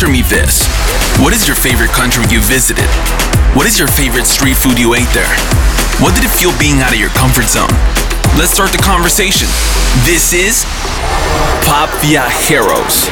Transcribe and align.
Answer 0.00 0.12
me 0.12 0.22
this 0.22 0.66
What 1.20 1.34
is 1.34 1.46
your 1.46 1.54
favorite 1.54 1.90
country 1.90 2.24
you 2.32 2.40
visited? 2.40 2.88
What 3.52 3.66
is 3.66 3.78
your 3.78 3.86
favorite 3.86 4.24
street 4.24 4.56
food 4.56 4.78
you 4.78 4.94
ate 4.94 5.12
there? 5.12 5.28
What 6.00 6.14
did 6.14 6.24
it 6.24 6.30
feel 6.30 6.56
being 6.58 6.80
out 6.80 6.94
of 6.94 6.98
your 6.98 7.10
comfort 7.10 7.44
zone? 7.44 7.68
Let's 8.38 8.50
start 8.50 8.72
the 8.72 8.78
conversation. 8.78 9.46
This 10.08 10.32
is 10.32 10.64
Pop 11.68 11.90
Viajeros. 12.00 13.10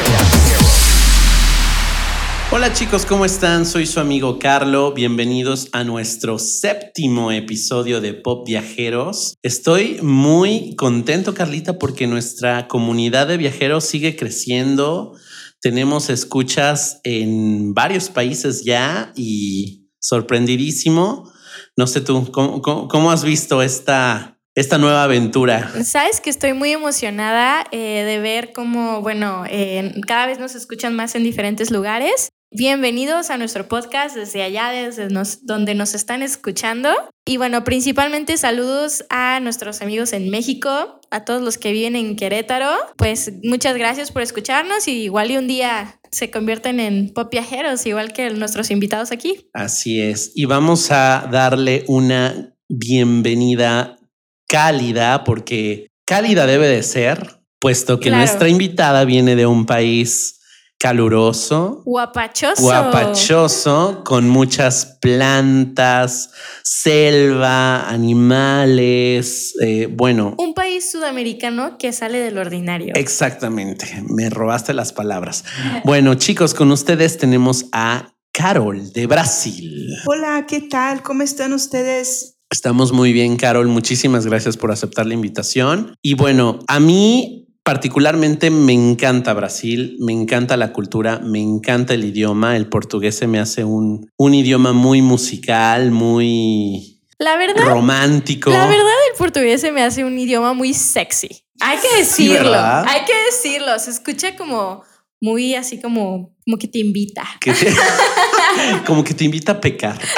Hola 2.51 2.73
chicos, 2.73 3.05
¿cómo 3.05 3.23
están? 3.23 3.67
Soy 3.67 3.85
su 3.85 3.99
amigo 3.99 4.39
Carlo. 4.39 4.91
Bienvenidos 4.91 5.67
a 5.71 5.83
nuestro 5.83 6.39
séptimo 6.39 7.31
episodio 7.31 8.01
de 8.01 8.15
Pop 8.15 8.47
Viajeros. 8.47 9.35
Estoy 9.43 9.99
muy 10.01 10.75
contento, 10.75 11.35
Carlita, 11.35 11.77
porque 11.77 12.07
nuestra 12.07 12.67
comunidad 12.67 13.27
de 13.27 13.37
viajeros 13.37 13.83
sigue 13.83 14.15
creciendo. 14.15 15.13
Tenemos 15.61 16.09
escuchas 16.09 17.01
en 17.03 17.73
varios 17.73 18.09
países 18.09 18.63
ya 18.63 19.11
y 19.15 19.89
sorprendidísimo. 19.99 21.31
No 21.75 21.87
sé 21.87 22.01
tú, 22.01 22.31
¿cómo, 22.31 22.61
cómo, 22.61 23.11
has 23.11 23.23
visto 23.23 23.61
esta, 23.61 24.39
esta 24.55 24.77
nueva 24.77 25.03
aventura? 25.03 25.71
Sabes 25.83 26.21
que 26.21 26.29
estoy 26.29 26.53
muy 26.53 26.71
emocionada 26.71 27.65
eh, 27.71 28.03
de 28.05 28.19
ver 28.19 28.53
cómo, 28.53 29.01
bueno, 29.01 29.43
eh, 29.49 29.93
cada 30.07 30.27
vez 30.27 30.39
nos 30.39 30.55
escuchan 30.55 30.95
más 30.95 31.15
en 31.15 31.23
diferentes 31.23 31.71
lugares. 31.71 32.29
Bienvenidos 32.51 33.29
a 33.29 33.37
nuestro 33.37 33.67
podcast 33.67 34.15
desde 34.15 34.41
allá, 34.41 34.71
desde 34.71 35.09
nos, 35.09 35.45
donde 35.45 35.75
nos 35.75 35.93
están 35.93 36.23
escuchando. 36.23 36.89
Y 37.23 37.37
bueno, 37.37 37.63
principalmente 37.63 38.37
saludos 38.37 39.05
a 39.11 39.39
nuestros 39.39 39.83
amigos 39.83 40.13
en 40.13 40.31
México, 40.31 40.99
a 41.11 41.25
todos 41.25 41.43
los 41.43 41.59
que 41.59 41.71
viven 41.71 41.95
en 41.95 42.15
Querétaro. 42.15 42.71
Pues 42.97 43.33
muchas 43.43 43.77
gracias 43.77 44.11
por 44.11 44.23
escucharnos 44.23 44.87
y 44.87 45.03
igual 45.03 45.29
y 45.29 45.37
un 45.37 45.47
día 45.47 45.99
se 46.09 46.31
convierten 46.31 46.79
en 46.79 47.13
pop 47.13 47.29
viajeros, 47.31 47.85
igual 47.85 48.13
que 48.13 48.31
nuestros 48.31 48.71
invitados 48.71 49.11
aquí. 49.11 49.47
Así 49.53 50.01
es. 50.01 50.31
Y 50.33 50.45
vamos 50.45 50.89
a 50.89 51.27
darle 51.31 51.83
una 51.87 52.55
bienvenida 52.67 53.99
cálida, 54.47 55.23
porque 55.23 55.91
cálida 56.03 56.47
debe 56.47 56.67
de 56.67 56.81
ser, 56.81 57.41
puesto 57.59 57.99
que 57.99 58.09
Claro. 58.09 58.23
nuestra 58.25 58.49
invitada 58.49 59.05
viene 59.05 59.35
de 59.35 59.45
un 59.45 59.67
país 59.67 60.38
caluroso, 60.79 61.83
Guapachoso. 61.85 62.61
guapachoso, 62.61 64.01
con 64.05 64.29
muchas 64.29 64.97
plantas, 65.01 66.31
selva, 66.63 67.89
animales, 67.89 69.53
eh, 69.61 69.87
bueno, 69.91 70.35
Un 70.37 70.53
país 70.53 70.89
sudamericano 70.89 71.77
que 71.77 71.91
sale 71.91 72.19
del 72.19 72.37
ordinario. 72.37 72.93
exactamente, 72.95 74.03
me 74.07 74.29
robaste 74.29 74.73
las 74.73 74.93
palabras. 74.93 75.43
Bueno, 75.83 76.15
chicos, 76.15 76.53
con 76.53 76.71
ustedes 76.71 77.17
tenemos 77.17 77.65
a 77.73 78.13
Carol 78.31 78.93
de 78.93 79.05
Brasil. 79.05 79.89
Hola, 80.05 80.45
¿qué 80.47 80.61
tal? 80.61 81.03
¿Cómo 81.03 81.23
están 81.23 81.51
ustedes? 81.51 82.37
Estamos 82.49 82.93
muy 82.93 83.11
bien, 83.11 83.35
Carol. 83.35 83.67
Muchísimas 83.67 84.25
gracias 84.25 84.55
por 84.55 84.71
aceptar 84.71 85.05
la 85.05 85.13
invitación. 85.13 85.93
Y 86.01 86.13
bueno, 86.13 86.59
a 86.67 86.79
mí 86.79 87.48
particularmente 87.69 88.49
me 88.49 88.73
encanta 88.73 89.31
Brasil, 89.35 89.95
me 89.99 90.11
encanta 90.11 90.57
la 90.57 90.73
cultura, 90.73 91.19
me 91.19 91.39
encanta 91.39 91.93
el 91.93 92.03
idioma. 92.03 92.57
El 92.57 92.65
portugués 92.67 93.15
se 93.15 93.27
me 93.27 93.39
hace 93.39 93.63
un, 93.63 94.09
un 94.17 94.33
idioma 94.33 94.73
muy 94.73 95.03
musical, 95.03 95.91
muy 95.91 96.99
La 97.19 97.37
verdad, 97.37 97.63
romántico. 97.63 98.49
La 98.49 98.65
verdad, 98.65 98.95
el 99.11 99.17
portugués 99.19 99.61
se 99.61 99.71
me 99.71 99.83
hace 99.83 100.03
un 100.03 100.17
idioma 100.17 100.53
muy 100.53 100.73
sexy. 100.73 101.43
Hay 101.61 101.77
que 101.77 101.97
decirlo. 101.99 102.55
hay 102.57 103.05
que 103.05 103.13
decirlo. 103.27 103.77
Se 103.77 103.91
escucha 103.91 104.35
como 104.35 104.81
muy 105.21 105.53
así 105.53 105.79
como, 105.79 106.35
como 106.45 106.57
que 106.57 106.67
te 106.67 106.79
invita. 106.79 107.23
te- 107.39 107.53
como 108.87 109.03
que 109.03 109.13
te 109.13 109.25
invita 109.25 109.51
a 109.51 109.61
pecar. 109.61 109.95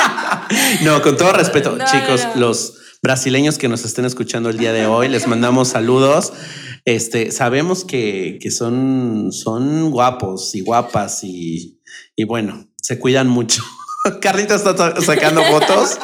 no, 0.84 1.02
con 1.02 1.18
todo 1.18 1.34
respeto, 1.34 1.76
No, 1.76 1.84
chicos, 1.84 2.24
no, 2.24 2.34
no. 2.34 2.40
los 2.40 2.79
brasileños 3.02 3.58
que 3.58 3.68
nos 3.68 3.84
estén 3.84 4.04
escuchando 4.04 4.50
el 4.50 4.58
día 4.58 4.72
de 4.72 4.86
hoy, 4.86 5.08
les 5.08 5.26
mandamos 5.26 5.68
saludos. 5.68 6.32
Este, 6.84 7.30
sabemos 7.30 7.84
que, 7.84 8.38
que 8.40 8.50
son, 8.50 9.30
son 9.32 9.90
guapos 9.90 10.54
y 10.54 10.60
guapas 10.60 11.24
y, 11.24 11.80
y 12.16 12.24
bueno, 12.24 12.68
se 12.80 12.98
cuidan 12.98 13.28
mucho. 13.28 13.62
Carlita 14.20 14.54
está 14.54 14.76
sa- 14.76 15.00
sacando 15.00 15.42
fotos 15.44 15.98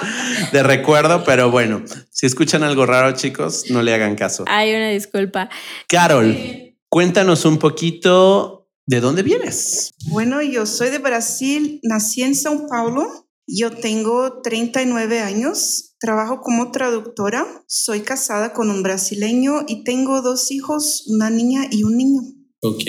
de 0.52 0.62
recuerdo, 0.62 1.24
pero 1.24 1.50
bueno, 1.50 1.82
si 2.10 2.26
escuchan 2.26 2.62
algo 2.62 2.84
raro, 2.86 3.12
chicos, 3.12 3.64
no 3.70 3.82
le 3.82 3.94
hagan 3.94 4.16
caso. 4.16 4.44
Hay 4.48 4.74
una 4.74 4.90
disculpa. 4.90 5.48
Carol, 5.88 6.74
cuéntanos 6.88 7.44
un 7.44 7.58
poquito 7.58 8.68
de 8.86 9.00
dónde 9.00 9.22
vienes. 9.22 9.94
Bueno, 10.08 10.42
yo 10.42 10.64
soy 10.66 10.90
de 10.90 10.98
Brasil, 10.98 11.80
nací 11.82 12.22
en 12.22 12.32
São 12.34 12.68
Paulo. 12.68 13.25
Yo 13.48 13.70
tengo 13.70 14.42
39 14.42 15.20
años, 15.20 15.94
trabajo 16.00 16.40
como 16.40 16.72
traductora, 16.72 17.46
soy 17.68 18.00
casada 18.00 18.52
con 18.52 18.70
un 18.70 18.82
brasileño 18.82 19.64
y 19.68 19.84
tengo 19.84 20.20
dos 20.20 20.50
hijos, 20.50 21.04
una 21.06 21.30
niña 21.30 21.68
y 21.70 21.84
un 21.84 21.96
niño. 21.96 22.22
Ok. 22.62 22.82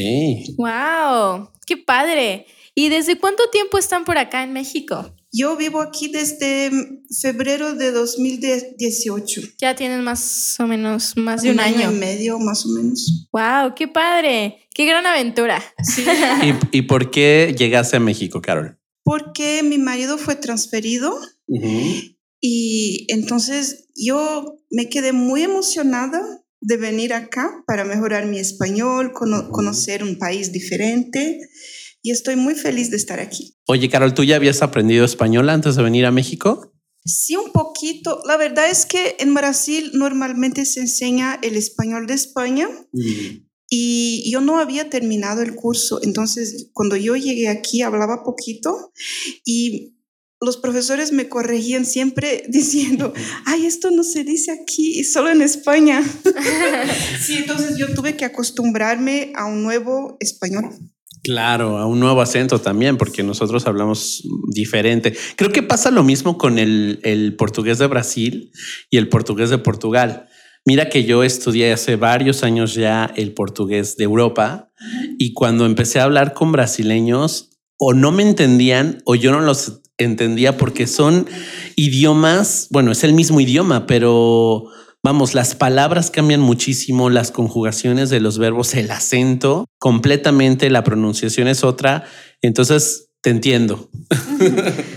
Wow, 0.57 1.50
qué 1.68 1.78
padre. 1.78 2.47
¿Y 2.73 2.90
desde 2.90 3.19
cuánto 3.19 3.50
tiempo 3.51 3.78
están 3.78 4.03
por 4.03 4.18
acá 4.18 4.44
en 4.44 4.53
México? 4.53 5.13
Yo 5.31 5.56
vivo 5.57 5.79
aquí 5.79 6.07
desde 6.07 6.72
febrero 7.22 7.75
de 7.75 7.91
2018. 7.91 9.41
Ya 9.59 9.75
tienen 9.75 10.03
más 10.03 10.59
o 10.59 10.66
menos 10.66 11.16
más 11.18 11.44
de 11.44 11.51
un, 11.51 11.59
año. 11.59 11.91
y 11.91 11.95
medio, 11.95 12.39
más 12.39 12.66
o 12.66 12.69
menos. 12.69 13.28
Wow, 13.31 13.75
qué 13.75 13.88
padre. 13.88 14.68
Qué 14.74 14.85
gran 14.85 15.06
aventura. 15.06 15.62
¿Y, 16.72 16.78
y 16.78 16.81
por 16.84 17.12
qué 17.12 17.53
llegaste 17.56 17.97
a 17.97 18.00
México, 18.00 18.41
Carol? 18.41 18.79
Porque 19.09 19.63
mi 19.63 19.78
marido 19.78 20.18
fue 20.18 20.35
transferido 20.35 21.18
Y 22.41 23.06
entonces 23.09 23.88
yo 23.95 24.57
me 24.69 24.90
quedé 24.90 25.12
muy 25.13 25.44
emocionada 25.44 26.22
de 26.62 26.78
venir 26.78 27.13
acá 27.13 27.63
para 27.66 27.84
mejorar 27.85 28.25
mi 28.25 28.38
español, 28.38 29.13
cono- 29.13 29.50
conocer 29.50 30.03
un 30.03 30.18
país 30.18 30.51
diferente 30.51 31.40
y 32.03 32.12
estoy 32.12 32.35
muy 32.35 32.53
feliz 32.56 32.91
de 32.91 32.97
estar 32.97 33.19
aquí. 33.19 33.56
Oye, 33.66 33.90
Carol, 33.90 34.13
¿tú 34.13 34.23
ya 34.23 34.35
habías 34.35 34.62
aprendido 34.62 35.06
español 35.06 35.50
antes 35.50 35.75
de 35.78 35.84
venir 35.84 36.06
a 36.06 36.12
México? 36.12 36.74
Sí, 37.06 37.35
un 37.38 37.51
poquito. 37.53 38.19
La 38.28 38.35
verdad 38.38 38.69
es 38.69 38.85
que 38.85 39.16
en 39.19 39.34
Brasil 39.34 39.91
normalmente 39.94 40.66
se 40.66 40.81
enseña 40.81 41.39
el 41.41 41.56
español 41.56 42.06
de 42.07 42.13
España 42.16 42.68
y 43.69 44.29
yo 44.31 44.41
no 44.41 44.59
había 44.59 44.89
terminado 44.89 45.41
el 45.41 45.55
curso. 45.55 46.00
Entonces, 46.01 46.69
cuando 46.73 46.95
yo 46.95 47.16
llegué 47.16 47.50
aquí 47.50 47.81
hablaba 47.81 48.23
poquito 48.23 48.91
y 49.45 49.94
los 50.39 50.57
profesores 50.57 51.11
me 51.11 51.29
corregían 51.29 51.85
siempre 51.85 52.44
diciendo, 52.50 53.13
ay, 53.45 53.66
esto 53.66 53.91
no 53.91 54.03
se 54.03 54.23
dice 54.23 54.51
aquí, 54.51 55.03
solo 55.03 55.29
en 55.29 55.41
España. 55.41 56.03
sí, 57.22 57.38
entonces 57.38 57.77
yo 57.77 57.94
tuve 57.94 58.16
que 58.16 58.25
acostumbrarme 58.25 59.33
a 59.35 59.45
un 59.45 59.63
nuevo 59.63 60.17
español. 60.19 60.69
Claro, 61.23 61.77
a 61.77 61.85
un 61.85 62.00
nuevo 62.00 62.22
acento 62.22 62.61
también, 62.61 62.97
porque 62.97 63.22
nosotros 63.22 63.67
hablamos 63.67 64.23
diferente. 64.53 65.13
Creo 65.35 65.51
que 65.51 65.61
pasa 65.61 65.91
lo 65.91 66.03
mismo 66.03 66.38
con 66.38 66.57
el, 66.57 67.01
el 67.03 67.35
portugués 67.35 67.79
de 67.79 67.88
Brasil 67.88 68.51
y 68.89 68.97
el 68.97 69.09
portugués 69.09 69.50
de 69.50 69.57
Portugal. 69.57 70.26
Mira 70.67 70.89
que 70.89 71.05
yo 71.05 71.23
estudié 71.23 71.72
hace 71.72 71.95
varios 71.95 72.44
años 72.44 72.73
ya 72.73 73.09
el 73.16 73.33
portugués 73.33 73.95
de 73.95 74.03
Europa 74.03 74.69
y 75.17 75.31
cuando 75.31 75.66
empecé 75.66 76.01
a 76.01 76.03
hablar 76.03 76.33
con 76.33 76.51
brasileños 76.51 77.51
o 77.79 77.94
no 77.94 78.11
me 78.11 78.23
entendían 78.23 79.01
o 79.06 79.16
yo 79.16 79.31
no 79.31 79.39
los 79.39 79.79
entendía 79.97 80.57
porque 80.57 80.85
son 80.85 81.25
idiomas, 81.77 82.67
bueno, 82.69 82.91
es 82.91 83.06
el 83.06 83.13
mismo 83.13 83.39
idioma, 83.39 83.88
pero 83.88 84.65
vamos, 85.01 85.33
las 85.33 85.56
palabras 85.56 86.12
cambian 86.12 86.41
muchísimo, 86.41 87.09
las 87.09 87.31
conjugaciones 87.31 88.09
de 88.09 88.19
los 88.19 88.38
verbos, 88.38 88.74
el 88.74 88.91
acento, 88.91 89.68
completamente, 89.80 90.69
la 90.69 90.83
pronunciación 90.83 91.47
es 91.47 91.63
otra. 91.63 92.03
Entonces, 92.41 93.07
te 93.21 93.30
entiendo. 93.30 93.89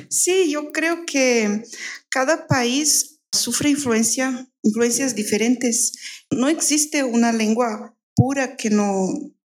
Sí, 0.09 0.50
yo 0.50 0.73
creo 0.73 1.05
que 1.06 1.62
cada 2.09 2.49
país 2.49 3.21
sufre 3.33 3.71
influencia, 3.71 4.50
influencias 4.62 5.15
diferentes. 5.15 5.93
No 6.31 6.49
existe 6.49 7.05
una 7.05 7.33
lengua 7.33 7.97
pura 8.15 8.57
que 8.57 8.71
no, 8.71 9.09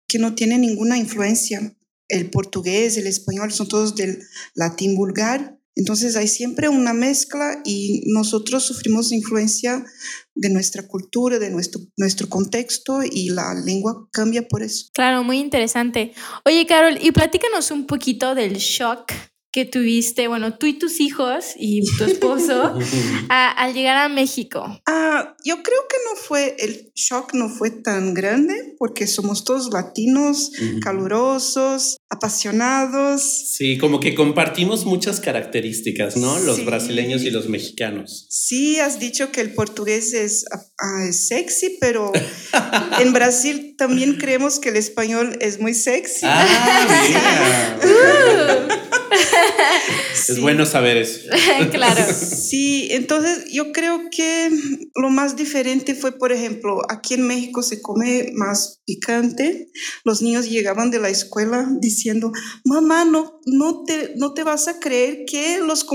que 0.07 0.19
no 0.19 0.35
tiene 0.35 0.57
ninguna 0.57 0.97
influencia. 0.97 1.77
El 2.07 2.29
portugués, 2.29 2.97
el 2.97 3.07
español 3.07 3.51
son 3.51 3.67
todos 3.67 3.95
del 3.95 4.19
latín 4.53 4.95
vulgar. 4.95 5.59
Entonces 5.77 6.15
hay 6.15 6.27
siempre 6.27 6.69
una 6.69 6.93
mezcla 6.93 7.61
y 7.65 8.03
nosotros 8.07 8.63
sufrimos 8.63 9.11
influencia 9.11 9.85
de 10.33 10.49
nuestra 10.49 10.87
cultura, 10.87 11.37
de 11.37 11.49
nuestro, 11.49 11.81
nuestro 11.97 12.29
contexto 12.29 13.01
y 13.03 13.29
la 13.29 13.53
lengua 13.53 14.07
cambia 14.13 14.47
por 14.47 14.63
eso. 14.63 14.85
Claro, 14.93 15.23
muy 15.23 15.39
interesante. 15.39 16.13
Oye, 16.45 16.65
Carol, 16.65 16.97
y 17.01 17.11
platícanos 17.11 17.71
un 17.71 17.87
poquito 17.87 18.35
del 18.35 18.53
shock 18.53 19.11
que 19.55 19.63
tuviste, 19.63 20.27
bueno, 20.27 20.57
tú 20.57 20.65
y 20.65 20.73
tus 20.73 20.99
hijos 20.99 21.53
y 21.55 21.81
tu 21.97 22.03
esposo 22.03 22.77
al 23.29 23.73
llegar 23.73 23.95
a 23.95 24.09
México? 24.09 24.81
Ah, 24.85 25.33
yo 25.45 25.63
creo 25.63 25.79
que 25.87 25.95
no 26.03 26.17
fue, 26.19 26.57
el 26.59 26.91
shock 26.93 27.33
no 27.33 27.47
fue 27.47 27.71
tan 27.71 28.13
grande 28.13 28.75
porque 28.77 29.07
somos 29.07 29.45
todos 29.45 29.71
latinos, 29.71 30.51
calurosos, 30.81 31.95
apasionados. 32.09 33.21
Sí, 33.21 33.77
como 33.77 34.01
que 34.01 34.13
compartimos 34.13 34.85
muchas 34.85 35.21
características, 35.21 36.17
¿no? 36.17 36.37
Los 36.39 36.65
brasileños 36.65 37.21
y 37.23 37.31
los 37.31 37.47
mexicanos. 37.47 38.27
Sí, 38.29 38.79
has 38.79 38.99
dicho 38.99 39.31
que 39.31 39.39
el 39.39 39.53
portugués 39.53 40.11
es, 40.11 40.43
ah, 40.51 41.05
es 41.07 41.29
sexy, 41.29 41.77
pero 41.79 42.11
en 42.99 43.13
Brasil 43.13 43.75
también 43.77 44.15
creemos 44.15 44.59
que 44.59 44.67
el 44.67 44.75
español 44.75 45.37
es 45.39 45.61
muy 45.61 45.73
sexy. 45.73 46.25
Ah, 46.25 47.77
Es 50.29 50.39
bueno 50.39 50.65
saber 50.65 50.97
eso. 50.97 51.29
claro. 51.71 52.03
Sí, 52.13 52.87
entonces 52.91 53.45
yo 53.51 53.71
creo 53.71 54.09
que 54.09 54.49
lo 54.95 55.09
más 55.09 55.35
diferente 55.35 55.93
fue, 55.93 56.17
por 56.17 56.31
ejemplo, 56.31 56.81
aquí 56.89 57.13
en 57.15 57.27
México 57.27 57.61
se 57.61 57.81
come 57.81 58.31
más 58.33 58.81
picante. 58.85 59.69
Los 60.03 60.21
niños 60.21 60.49
llegaban 60.49 60.89
de 60.89 60.99
la 60.99 61.09
escuela 61.09 61.67
diciendo, 61.79 62.31
mamá, 62.63 63.05
no, 63.05 63.39
no, 63.45 63.83
te, 63.83 64.13
no 64.15 64.33
te 64.33 64.43
vas 64.43 64.67
a 64.67 64.79
creer 64.79 65.25
que 65.25 65.59
los, 65.59 65.85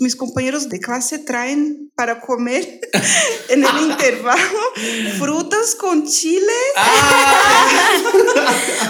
mis 0.00 0.16
compañeros 0.16 0.68
de 0.68 0.78
clase 0.78 1.18
traen 1.18 1.90
para 1.96 2.20
comer 2.20 2.80
en 3.48 3.64
el 3.64 3.90
intervalo 3.90 4.58
frutas 5.18 5.74
con 5.74 6.06
chile. 6.06 6.52
Ah. 6.76 7.66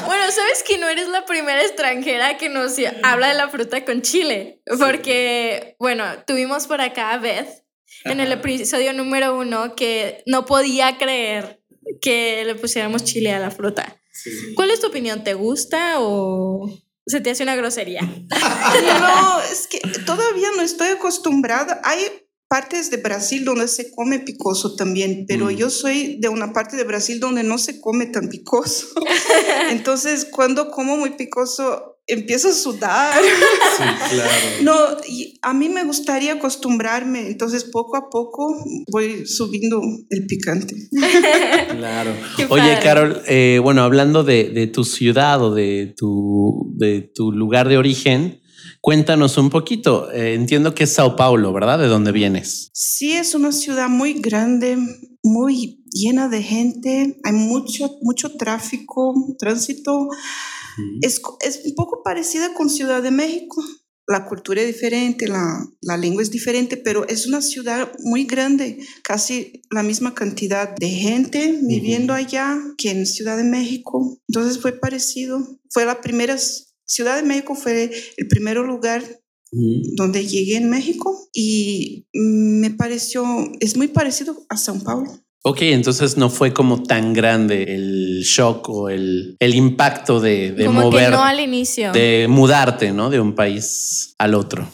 bueno, 0.07 0.31
sabes 0.31 0.63
que 0.65 0.79
no 0.79 0.89
eres 0.89 1.09
la 1.09 1.25
primera 1.25 1.63
extranjera 1.63 2.37
que 2.37 2.49
nos 2.49 2.75
habla 3.03 3.29
de 3.29 3.35
la 3.35 3.49
fruta 3.49 3.80
con 3.85 4.03
chile, 4.03 4.63
porque, 4.79 5.77
bueno, 5.79 6.05
tuvimos 6.27 6.67
por 6.67 6.81
acá 6.81 7.13
a 7.13 7.19
Beth 7.19 7.65
en 8.05 8.21
el 8.21 8.33
episodio 8.33 8.93
número 8.93 9.37
uno 9.37 9.75
que 9.75 10.23
no 10.27 10.47
podía 10.47 10.97
creer 10.99 11.63
que 12.01 12.45
le 12.45 12.55
pusiéramos 12.55 13.05
chile 13.05 13.33
a 13.33 13.39
la 13.39 13.51
fruta. 13.51 14.01
¿Cuál 14.55 14.71
es 14.71 14.81
tu 14.81 14.89
opinión? 14.89 15.25
¿Te 15.25 15.35
gusta 15.35 15.97
o 15.99 16.71
se 17.07 17.21
te 17.21 17.31
hace 17.31 17.43
una 17.43 17.57
grosería? 17.57 18.03
no, 19.01 19.41
es 19.51 19.67
que 19.67 19.81
todavía 20.07 20.49
no 20.57 20.63
estoy 20.63 20.89
acostumbrada. 20.89 21.81
Hay 21.85 22.01
partes 22.49 22.91
de 22.91 22.97
Brasil 22.97 23.45
donde 23.45 23.69
se 23.69 23.93
come 23.93 24.19
picoso 24.19 24.75
también, 24.75 25.25
pero 25.29 25.47
mm. 25.47 25.51
yo 25.51 25.71
soy 25.71 26.19
de 26.21 26.29
una 26.29 26.53
parte 26.53 26.77
de 26.77 26.85
Brasil 26.85 27.21
donde 27.21 27.45
no 27.45 27.59
se 27.59 27.81
come 27.81 28.07
tan 28.07 28.29
picoso. 28.29 28.89
Entonces, 29.71 30.27
cuando 30.31 30.71
como 30.71 30.97
muy 30.97 31.11
picoso, 31.11 32.00
empiezo 32.11 32.49
a 32.49 32.53
sudar. 32.53 33.15
Sí, 33.23 33.85
claro. 34.11 34.31
No, 34.63 34.75
a 35.43 35.55
mí 35.55 35.69
me 35.69 35.85
gustaría 35.85 36.35
acostumbrarme, 36.35 37.29
entonces 37.29 37.65
poco 37.65 37.97
a 37.97 38.11
poco 38.11 38.63
voy 38.91 39.27
subiendo 39.27 39.81
el 40.11 40.27
picante. 40.27 40.75
Claro. 41.71 42.13
Oye, 42.51 42.79
Carol, 42.83 43.23
eh, 43.27 43.59
bueno, 43.63 43.83
hablando 43.83 44.23
de, 44.23 44.51
de, 44.51 44.67
tu 44.67 44.85
ciudad 44.85 45.43
o 45.43 45.55
de 45.55 45.95
tu, 45.97 46.73
de 46.77 47.11
tu 47.15 47.33
lugar 47.33 47.69
de 47.69 47.79
origen, 47.79 48.41
Cuéntanos 48.81 49.37
un 49.37 49.51
poquito. 49.51 50.11
Eh, 50.11 50.35
entiendo 50.35 50.75
que 50.75 50.85
es 50.85 50.95
Sao 50.95 51.15
Paulo, 51.15 51.53
¿verdad? 51.53 51.79
¿De 51.79 51.87
dónde 51.87 52.13
vienes? 52.13 52.71
Sí, 52.73 53.13
es 53.13 53.35
una 53.35 53.53
ciudad 53.53 53.91
muy 53.91 54.15
grande, 54.15 54.79
muy 55.23 55.85
llena 55.93 56.29
de 56.29 56.43
gente. 56.43 57.21
Hay 57.23 57.33
mucho, 57.33 57.91
mucho 58.01 58.37
tráfico, 58.37 59.15
tránsito. 59.39 60.09
Es, 61.03 61.21
es, 61.41 61.61
un 61.65 61.75
poco 61.75 62.03
parecida 62.03 62.55
con 62.55 62.71
Ciudad 62.71 63.03
de 63.03 63.11
México. 63.11 63.63
La 64.07 64.27
cultura 64.27 64.61
es 64.61 64.67
diferente, 64.67 65.29
la, 65.29 65.65
la 65.83 65.97
lengua 65.97 66.23
es 66.23 66.31
diferente, 66.31 66.77
pero 66.77 67.07
es 67.07 67.27
una 67.27 67.43
ciudad 67.43 67.93
muy 68.01 68.25
grande, 68.25 68.79
casi 69.05 69.63
la 69.71 69.85
misma 69.85 70.15
cantidad 70.15 70.75
de 70.75 70.89
gente 70.89 71.61
viviendo 71.63 72.13
allá 72.13 72.61
que 72.77 72.91
en 72.91 73.07
Ciudad 73.07 73.37
de 73.37 73.45
México. 73.45 74.21
Entonces 74.29 74.61
fue 74.61 74.73
parecido. 74.73 75.61
Fue 75.71 75.85
la 75.85 76.01
primera 76.01 76.37
Ciudad 76.91 77.15
de 77.17 77.23
México 77.23 77.55
fue 77.55 77.93
el 78.17 78.27
primer 78.27 78.57
lugar 78.57 79.05
donde 79.53 80.27
llegué 80.27 80.57
en 80.57 80.71
México 80.71 81.29
y 81.33 82.09
me 82.13 82.71
pareció, 82.71 83.25
es 83.61 83.77
muy 83.77 83.89
parecido 83.89 84.45
a 84.49 84.57
São 84.57 84.83
Paulo. 84.83 85.25
Ok, 85.43 85.63
entonces 85.63 86.19
no 86.19 86.29
fue 86.29 86.53
como 86.53 86.83
tan 86.83 87.15
grande 87.15 87.63
el 87.75 88.23
shock 88.25 88.69
o 88.69 88.91
el, 88.91 89.37
el 89.39 89.55
impacto 89.55 90.21
de, 90.21 90.53
de 90.53 90.67
como 90.67 90.83
mover. 90.83 91.07
Que 91.07 91.11
no 91.11 91.25
al 91.25 91.41
inicio. 91.41 91.93
De 91.93 92.27
mudarte, 92.29 92.93
¿no? 92.93 93.09
De 93.09 93.21
un 93.21 93.35
país 93.35 94.15
al 94.19 94.35
otro. 94.35 94.69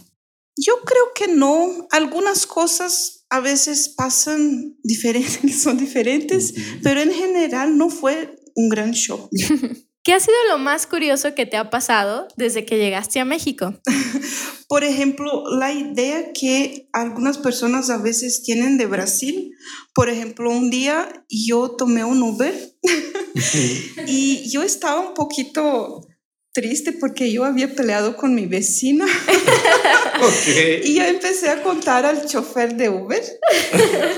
Yo 0.56 0.80
creo 0.84 1.12
que 1.14 1.28
no. 1.28 1.86
Algunas 1.90 2.46
cosas 2.46 3.26
a 3.30 3.40
veces 3.40 3.88
pasan 3.88 4.76
diferentes, 4.82 5.62
son 5.62 5.78
diferentes, 5.78 6.54
pero 6.82 7.00
en 7.00 7.12
general 7.12 7.78
no 7.78 7.88
fue 7.88 8.36
un 8.54 8.68
gran 8.68 8.90
shock. 8.90 9.30
¿Qué 10.06 10.12
ha 10.12 10.20
sido 10.20 10.36
lo 10.50 10.58
más 10.58 10.86
curioso 10.86 11.34
que 11.34 11.46
te 11.46 11.56
ha 11.56 11.68
pasado 11.68 12.28
desde 12.36 12.64
que 12.64 12.78
llegaste 12.78 13.18
a 13.18 13.24
México? 13.24 13.74
Por 14.68 14.84
ejemplo, 14.84 15.42
la 15.58 15.72
idea 15.72 16.32
que 16.32 16.88
algunas 16.92 17.38
personas 17.38 17.90
a 17.90 17.98
veces 17.98 18.44
tienen 18.44 18.78
de 18.78 18.86
Brasil. 18.86 19.50
Por 19.92 20.08
ejemplo, 20.08 20.48
un 20.48 20.70
día 20.70 21.24
yo 21.28 21.72
tomé 21.72 22.04
un 22.04 22.22
Uber 22.22 22.54
y 24.06 24.48
yo 24.48 24.62
estaba 24.62 25.00
un 25.00 25.14
poquito 25.14 26.06
triste 26.52 26.92
porque 26.92 27.32
yo 27.32 27.44
había 27.44 27.74
peleado 27.74 28.16
con 28.16 28.32
mi 28.32 28.46
vecina. 28.46 29.06
Y 30.84 30.94
yo 30.94 31.02
empecé 31.02 31.50
a 31.50 31.62
contar 31.62 32.06
al 32.06 32.26
chofer 32.26 32.74
de 32.76 32.88
Uber 32.88 33.22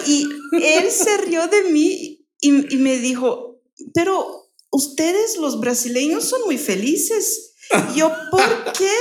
y 0.06 0.28
él 0.52 0.90
se 0.90 1.16
rió 1.16 1.48
de 1.48 1.72
mí 1.72 2.24
y, 2.40 2.74
y 2.74 2.76
me 2.76 2.98
dijo, 2.98 3.60
pero 3.94 4.37
ustedes 4.70 5.36
los 5.36 5.60
brasileños 5.60 6.24
son 6.24 6.42
muy 6.46 6.58
felices. 6.58 7.54
Yo, 7.94 8.10
¿por 8.30 8.72
qué? 8.72 8.92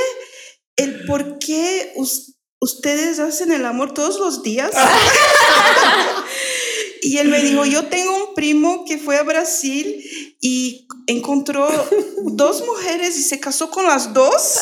El 0.76 1.06
por 1.06 1.40
qué 1.40 1.94
ustedes 2.60 3.20
hacen 3.20 3.52
el 3.52 3.66
amor 3.66 3.94
todos 3.94 4.20
los 4.20 4.44
días. 4.44 4.72
y 7.02 7.18
él 7.18 7.30
me 7.30 7.42
dijo, 7.42 7.66
yo 7.66 7.88
tengo 7.88 8.28
un 8.28 8.36
primo 8.36 8.86
que 8.86 8.98
fue 8.98 9.18
a 9.18 9.24
Brasil 9.24 10.04
y 10.40 10.88
encontró 11.08 11.68
dos 12.26 12.64
mujeres 12.66 13.18
y 13.18 13.24
se 13.24 13.40
casó 13.40 13.72
con 13.72 13.86
las 13.86 14.14
dos. 14.14 14.36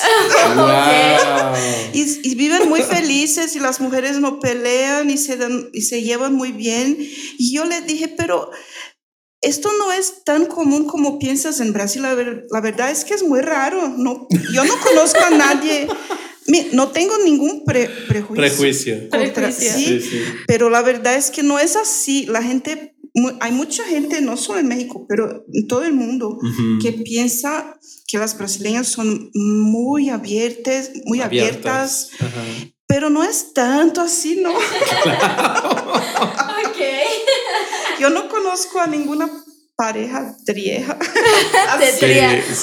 y, 1.94 2.30
y, 2.30 2.36
viven 2.36 2.70
muy 2.70 2.82
felices 2.82 3.56
y 3.56 3.60
las 3.60 3.82
mujeres 3.82 4.20
no 4.20 4.40
pelean 4.40 5.10
y 5.10 5.18
se, 5.18 5.38
dan, 5.38 5.70
y 5.74 5.82
se 5.82 6.02
llevan 6.02 6.34
muy 6.34 6.52
bien. 6.52 6.98
Y 7.38 7.54
yo 7.54 7.66
le 7.66 7.82
dije, 7.82 8.08
pero 8.08 8.50
esto 9.46 9.70
no 9.78 9.94
es 9.94 10.24
tan 10.24 10.48
común 10.48 10.86
como 10.86 11.20
piensas 11.20 11.60
en 11.60 11.72
Brasil. 11.72 12.02
La, 12.02 12.62
verdad 12.62 12.92
es 12.92 13.06
que 13.06 13.14
es 13.14 13.24
muy 13.24 13.42
raro. 13.42 13.90
No, 13.90 14.28
yo 14.52 14.66
no 14.66 14.80
conozco 14.80 15.24
a 15.24 15.30
nadie. 15.30 15.88
No 16.74 16.90
tengo 16.90 17.18
ningún 17.20 17.64
prejuicio. 17.64 18.34
Prejuicio. 18.36 19.10
sí, 19.52 20.02
Pero 20.48 20.70
la 20.70 20.82
verdad 20.82 21.16
es 21.16 21.32
que 21.32 21.44
no 21.44 21.60
es 21.60 21.76
así. 21.76 22.26
La 22.26 22.42
gente, 22.42 22.96
hay 23.40 23.52
mucha 23.52 23.84
gente, 23.84 24.22
no 24.22 24.36
solo 24.36 24.60
en 24.60 24.68
México, 24.68 25.06
pero 25.08 25.46
en 25.54 25.68
todo 25.68 25.84
el 25.84 25.94
mundo, 25.94 26.40
que 26.82 26.94
piensa 26.94 27.78
que 28.08 28.18
las 28.18 28.38
brasileñas 28.38 28.88
son 28.88 29.30
muy 29.34 30.10
abiertas, 30.10 30.92
muy 31.06 31.22
abiertas. 31.22 32.12
Pero 32.88 33.10
no 33.10 33.24
es 33.24 33.54
tanto 33.54 34.02
así, 34.02 34.40
¿no? 34.42 34.54
Yo 38.00 38.10
no 38.10 38.28
conozco 38.30 38.80
a 38.80 38.88
ninguna 38.88 39.30
pareja 39.76 40.36
trieja. 40.46 40.98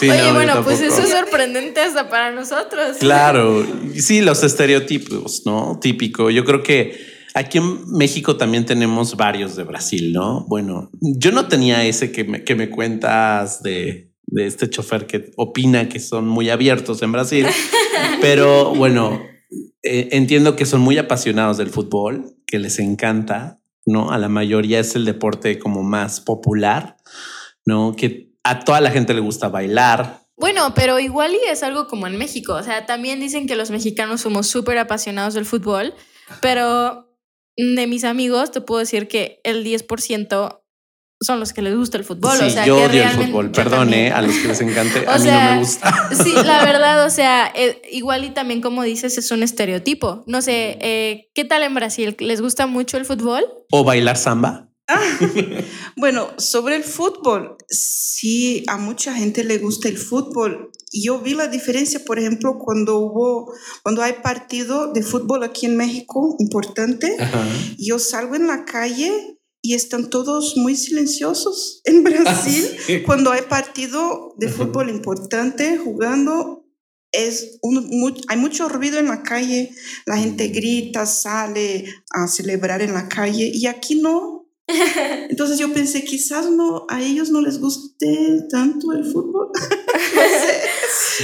Oye, 0.03 0.33
bueno, 0.33 0.63
pues 0.65 0.81
eso 0.81 1.03
es 1.03 1.11
sorprendente 1.11 1.81
hasta 1.81 2.09
para 2.09 2.33
nosotros. 2.33 2.97
Claro, 2.99 3.67
sí, 3.97 4.23
los 4.23 4.43
estereotipos, 4.43 5.43
¿no? 5.45 5.79
Típico. 5.81 6.31
Yo 6.31 6.45
creo 6.45 6.63
que 6.63 6.99
aquí 7.35 7.59
en 7.59 7.87
México 7.91 8.37
también 8.37 8.65
tenemos 8.65 9.17
varios 9.17 9.57
de 9.57 9.65
Brasil, 9.65 10.13
¿no? 10.13 10.47
Bueno, 10.49 10.91
yo 11.01 11.33
no 11.33 11.49
tenía 11.49 11.85
ese 11.85 12.13
que 12.13 12.25
me, 12.25 12.45
que 12.45 12.55
me 12.55 12.71
cuentas 12.71 13.63
de, 13.63 14.13
de 14.27 14.47
este 14.47 14.69
chofer 14.71 15.07
que 15.07 15.33
opina 15.37 15.89
que 15.89 16.01
son 16.01 16.27
muy 16.27 16.51
abiertos 16.51 17.03
en 17.03 17.13
Brasil, 17.13 17.47
pero 18.21 18.75
bueno, 18.75 19.23
eh, 19.83 20.09
entiendo 20.13 20.57
que 20.57 20.65
son 20.65 20.81
muy 20.81 20.97
apasionados 20.97 21.59
del 21.59 21.69
fútbol, 21.69 22.37
que 22.47 22.59
les 22.59 22.79
encanta 22.79 23.62
¿no? 23.87 24.11
A 24.11 24.19
la 24.19 24.29
mayoría 24.29 24.81
es 24.81 24.95
el 24.95 25.05
deporte 25.05 25.59
como 25.59 25.83
más 25.83 26.21
popular, 26.21 26.97
¿no? 27.65 27.95
Que 27.97 28.33
a 28.45 28.61
toda 28.61 28.81
la 28.81 28.91
gente 28.91 29.15
le 29.15 29.21
gusta 29.21 29.49
bailar. 29.49 30.21
Bueno, 30.37 30.75
pero 30.75 30.99
igual 30.99 31.33
y 31.35 31.49
es 31.49 31.63
algo 31.63 31.87
como 31.87 32.07
en 32.07 32.19
México. 32.19 32.55
O 32.55 32.63
sea, 32.63 32.87
también 32.87 33.21
dicen 33.21 33.47
que 33.47 33.57
los 33.57 33.71
mexicanos 33.71 34.23
somos 34.23 34.47
súper 34.47 34.79
apasionados 34.79 35.35
del 35.35 35.47
fútbol, 35.47 35.95
pero 36.41 37.17
de 37.57 37.87
mis 37.87 38.05
amigos 38.05 38.51
te 38.51 38.61
puedo 38.61 38.81
decir 38.81 39.09
que 39.09 39.41
el 39.45 39.65
10% 39.65 40.62
son 41.27 41.41
los 41.41 41.53
que 41.53 41.63
les 41.63 41.75
gusta 41.77 41.99
el 41.99 42.05
fútbol. 42.05 42.37
Sí, 42.39 42.45
o 42.45 42.51
sea, 42.51 42.67
yo 42.67 42.77
que 42.77 42.81
odio 42.87 42.87
el 42.87 42.93
realmente- 43.05 43.27
fútbol. 43.27 43.47
yo 43.47 43.53
Perdón, 43.53 43.79
también. 43.81 44.07
eh, 44.07 44.13
a 44.13 44.23
los 44.23 44.35
que 44.37 44.49
les 44.49 44.61
encante. 44.61 45.05
O 45.07 45.11
a 45.11 45.19
mí 45.19 45.25
sea, 45.25 45.45
no 45.45 45.53
me 45.55 45.59
gusta. 45.61 46.09
Sí, 46.23 46.33
la 46.45 46.65
verdad, 46.65 47.05
o 47.07 47.11
sea, 47.11 47.53
eh, 47.55 47.81
igual 47.91 48.25
y 48.25 48.31
también 48.31 48.61
como 48.61 48.83
dices, 48.83 49.17
es 49.19 49.31
un 49.31 49.43
estereotipo. 49.43 50.25
No 50.27 50.43
sé, 50.43 50.79
eh, 50.81 51.31
¿qué 51.35 51.45
tal 51.45 51.63
en 51.63 51.75
Brasil? 51.75 52.17
¿Les 52.19 52.41
gusta 52.41 52.67
mucho 52.67 52.97
el 52.97 53.05
fútbol? 53.05 53.45
O 53.71 53.85
bailar 53.85 54.17
samba. 54.17 54.69
Bueno, 55.97 56.29
sobre 56.39 56.77
el 56.77 56.85
fútbol, 56.85 57.57
sí, 57.69 58.65
a 58.67 58.77
mucha 58.79 59.15
gente 59.15 59.45
le 59.45 59.59
gusta 59.59 59.89
el 59.89 59.99
fútbol. 59.99 60.71
Yo 60.93 61.21
vi 61.21 61.35
la 61.35 61.47
diferencia, 61.49 62.01
por 62.05 62.19
ejemplo, 62.19 62.59
cuando 62.59 62.99
hubo, 62.99 63.53
cuando 63.83 64.03
hay 64.03 64.15
partido 64.23 64.93
de 64.93 65.03
fútbol 65.03 65.43
aquí 65.45 65.67
en 65.67 65.77
México 65.77 66.35
importante, 66.39 67.17
yo 67.79 67.99
salgo 67.99 68.35
en 68.35 68.47
la 68.47 68.65
calle 68.65 69.13
y 69.63 69.75
están 69.75 70.11
todos 70.11 70.57
muy 70.57 70.77
silenciosos. 70.77 71.81
En 71.87 72.03
Brasil, 72.05 72.65
cuando 73.07 73.31
hay 73.31 73.43
partido 73.43 74.35
de 74.39 74.49
fútbol 74.49 74.91
importante 74.91 75.79
jugando, 75.79 76.67
es 77.13 77.59
un- 77.63 77.89
mu- 77.91 78.21
hay 78.29 78.37
mucho 78.39 78.69
ruido 78.69 78.99
en 78.99 79.07
la 79.07 79.23
calle, 79.23 79.71
la 80.07 80.17
gente 80.17 80.49
grita, 80.49 81.07
sale 81.07 81.85
a 82.11 82.27
celebrar 82.27 82.81
en 82.83 82.95
la 82.95 83.09
calle 83.09 83.51
y 83.55 83.67
aquí 83.67 83.97
no. 83.97 84.49
Entonces 85.31 85.59
yo 85.59 85.73
pensé, 85.73 86.05
quizás 86.05 86.51
no, 86.51 86.87
a 86.89 87.03
ellos 87.03 87.31
no 87.31 87.41
les 87.43 87.59
guste 87.61 88.47
tanto 88.51 88.93
el 88.93 89.05
fútbol. 89.05 89.49
No 90.15 90.21
sé. 90.21 90.61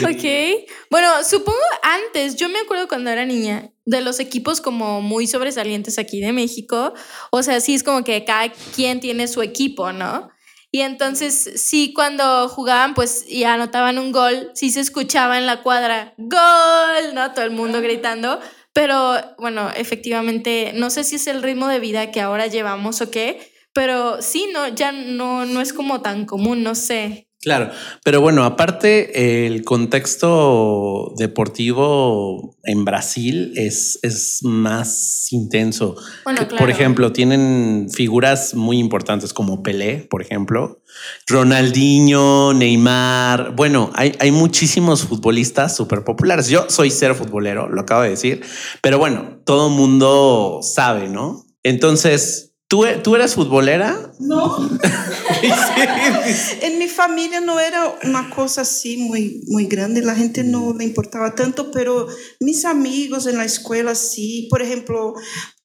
Ok. 0.04 0.68
Bueno, 0.90 1.08
supongo 1.24 1.58
antes, 1.82 2.36
yo 2.36 2.48
me 2.48 2.58
acuerdo 2.58 2.88
cuando 2.88 3.10
era 3.10 3.24
niña, 3.24 3.70
de 3.84 4.00
los 4.00 4.20
equipos 4.20 4.60
como 4.60 5.00
muy 5.00 5.26
sobresalientes 5.26 5.98
aquí 5.98 6.20
de 6.20 6.32
México. 6.32 6.94
O 7.30 7.42
sea, 7.42 7.60
sí 7.60 7.74
es 7.74 7.82
como 7.82 8.04
que 8.04 8.24
cada 8.24 8.50
quien 8.74 9.00
tiene 9.00 9.28
su 9.28 9.42
equipo, 9.42 9.92
¿no? 9.92 10.30
Y 10.70 10.82
entonces, 10.82 11.52
sí, 11.56 11.92
cuando 11.94 12.48
jugaban, 12.48 12.94
pues 12.94 13.24
y 13.26 13.44
anotaban 13.44 13.98
un 13.98 14.12
gol, 14.12 14.50
sí 14.54 14.70
se 14.70 14.80
escuchaba 14.80 15.38
en 15.38 15.46
la 15.46 15.62
cuadra, 15.62 16.14
¡Gol! 16.18 17.14
¿No? 17.14 17.32
Todo 17.32 17.44
el 17.44 17.50
mundo 17.52 17.80
gritando. 17.80 18.38
Pero 18.74 19.14
bueno, 19.38 19.70
efectivamente, 19.74 20.72
no 20.74 20.90
sé 20.90 21.04
si 21.04 21.16
es 21.16 21.26
el 21.26 21.42
ritmo 21.42 21.68
de 21.68 21.80
vida 21.80 22.10
que 22.10 22.20
ahora 22.20 22.46
llevamos 22.46 23.00
o 23.00 23.10
qué, 23.10 23.50
pero 23.72 24.20
sí, 24.20 24.48
no, 24.52 24.68
ya 24.68 24.92
no, 24.92 25.46
no 25.46 25.60
es 25.60 25.72
como 25.72 26.02
tan 26.02 26.26
común, 26.26 26.62
no 26.62 26.74
sé. 26.74 27.27
Claro, 27.40 27.70
pero 28.04 28.20
bueno, 28.20 28.44
aparte 28.44 29.46
el 29.46 29.62
contexto 29.62 31.14
deportivo 31.16 32.56
en 32.64 32.84
Brasil 32.84 33.52
es, 33.54 34.00
es 34.02 34.40
más 34.42 35.28
intenso. 35.30 35.94
Bueno, 36.24 36.40
Que, 36.40 36.46
claro. 36.48 36.64
Por 36.64 36.70
ejemplo, 36.70 37.12
tienen 37.12 37.88
figuras 37.94 38.54
muy 38.54 38.78
importantes 38.78 39.32
como 39.32 39.62
Pelé, 39.62 40.06
por 40.10 40.20
ejemplo, 40.20 40.82
Ronaldinho, 41.28 42.54
Neymar. 42.54 43.54
Bueno, 43.54 43.92
hay, 43.94 44.16
hay 44.18 44.32
muchísimos 44.32 45.02
futbolistas 45.02 45.76
súper 45.76 46.02
populares. 46.02 46.48
Yo 46.48 46.66
soy 46.68 46.90
cero 46.90 47.14
futbolero, 47.14 47.68
lo 47.68 47.82
acabo 47.82 48.02
de 48.02 48.10
decir, 48.10 48.42
pero 48.82 48.98
bueno, 48.98 49.40
todo 49.44 49.68
mundo 49.68 50.58
sabe, 50.62 51.08
¿no? 51.08 51.44
Entonces, 51.62 52.47
¿tú, 52.68 52.84
tú 53.02 53.16
eras 53.16 53.34
futbolera? 53.34 54.12
No, 54.20 54.68
en 56.62 56.78
mi 56.78 56.88
familia 56.88 57.40
no 57.40 57.58
era 57.60 57.98
una 58.04 58.30
cosa 58.30 58.62
así 58.62 58.96
muy, 58.98 59.42
muy 59.48 59.66
grande, 59.66 60.02
la 60.02 60.14
gente 60.14 60.44
no 60.44 60.74
le 60.74 60.84
importaba 60.84 61.34
tanto, 61.34 61.70
pero 61.70 62.06
mis 62.40 62.64
amigos 62.64 63.26
en 63.26 63.36
la 63.38 63.44
escuela 63.44 63.94
sí, 63.94 64.48
por 64.50 64.62
ejemplo, 64.62 65.14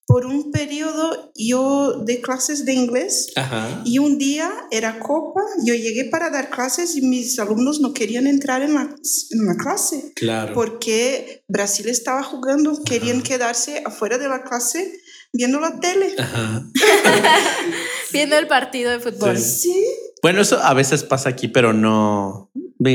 por 0.05 0.25
un 0.25 0.51
periodo 0.51 1.31
yo 1.35 2.03
de 2.05 2.19
clases 2.21 2.65
de 2.65 2.73
inglés 2.73 3.31
Ajá. 3.37 3.81
y 3.85 3.99
un 3.99 4.17
día 4.17 4.51
era 4.69 4.99
copa, 4.99 5.41
yo 5.65 5.73
llegué 5.73 6.05
para 6.05 6.29
dar 6.29 6.49
clases 6.49 6.95
y 6.97 7.01
mis 7.01 7.39
alumnos 7.39 7.79
no 7.79 7.93
querían 7.93 8.27
entrar 8.27 8.61
en 8.61 8.73
la, 8.73 8.81
en 8.81 9.45
la 9.45 9.55
clase 9.55 10.11
Claro. 10.15 10.53
porque 10.53 11.43
Brasil 11.47 11.87
estaba 11.87 12.21
jugando, 12.21 12.83
querían 12.83 13.21
quedarse 13.23 13.81
afuera 13.85 14.17
de 14.17 14.27
la 14.27 14.43
clase 14.43 14.93
viendo 15.33 15.59
la 15.59 15.79
tele. 15.79 16.07
Ajá. 16.17 16.63
Viendo 18.11 18.37
el 18.37 18.47
partido 18.47 18.91
de 18.91 18.99
fútbol. 18.99 19.37
Sí. 19.37 19.71
Sí, 19.71 19.85
Bueno, 20.21 20.41
eso 20.41 20.59
a 20.61 20.73
veces 20.75 21.03
pasa 21.03 21.29
aquí, 21.29 21.47
pero 21.47 21.73
no, 21.73 22.51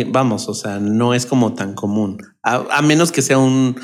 vamos, 0.06 0.48
o 0.48 0.54
sea, 0.54 0.78
no 0.78 1.12
es 1.14 1.26
como 1.26 1.54
tan 1.54 1.74
común, 1.74 2.18
a, 2.42 2.64
a 2.70 2.82
menos 2.82 3.10
que 3.10 3.20
sea 3.20 3.38
un, 3.38 3.74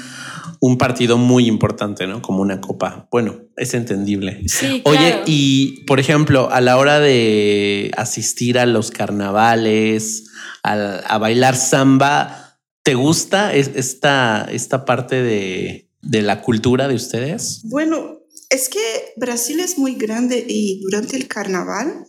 un 0.60 0.78
partido 0.78 1.18
muy 1.18 1.46
importante, 1.48 2.06
¿no? 2.06 2.22
Como 2.22 2.40
una 2.40 2.60
copa. 2.60 3.08
Bueno, 3.10 3.40
es 3.56 3.74
entendible. 3.74 4.42
Sí, 4.46 4.80
Oye, 4.84 4.98
claro. 4.98 5.22
y 5.26 5.84
por 5.86 5.98
ejemplo, 5.98 6.48
a 6.52 6.60
la 6.60 6.78
hora 6.78 7.00
de 7.00 7.90
asistir 7.96 8.56
a 8.58 8.66
los 8.66 8.92
carnavales, 8.92 10.30
al- 10.62 11.02
a, 11.06 11.18
bailar 11.18 11.56
samba, 11.56 12.60
¿te 12.84 12.94
gusta 12.94 13.52
es- 13.54 13.72
esta, 13.74 14.46
esta 14.52 14.84
parte 14.84 15.20
de, 15.22 15.90
de 16.00 16.22
la 16.22 16.42
cultura 16.42 16.86
de 16.86 16.94
ustedes? 16.94 17.62
Bueno, 17.64 18.20
es 18.54 18.68
que 18.68 19.12
Brasil 19.16 19.60
es 19.60 19.78
muy 19.78 19.94
grande 19.94 20.44
y 20.46 20.80
durante 20.82 21.16
el 21.16 21.26
carnaval 21.28 22.04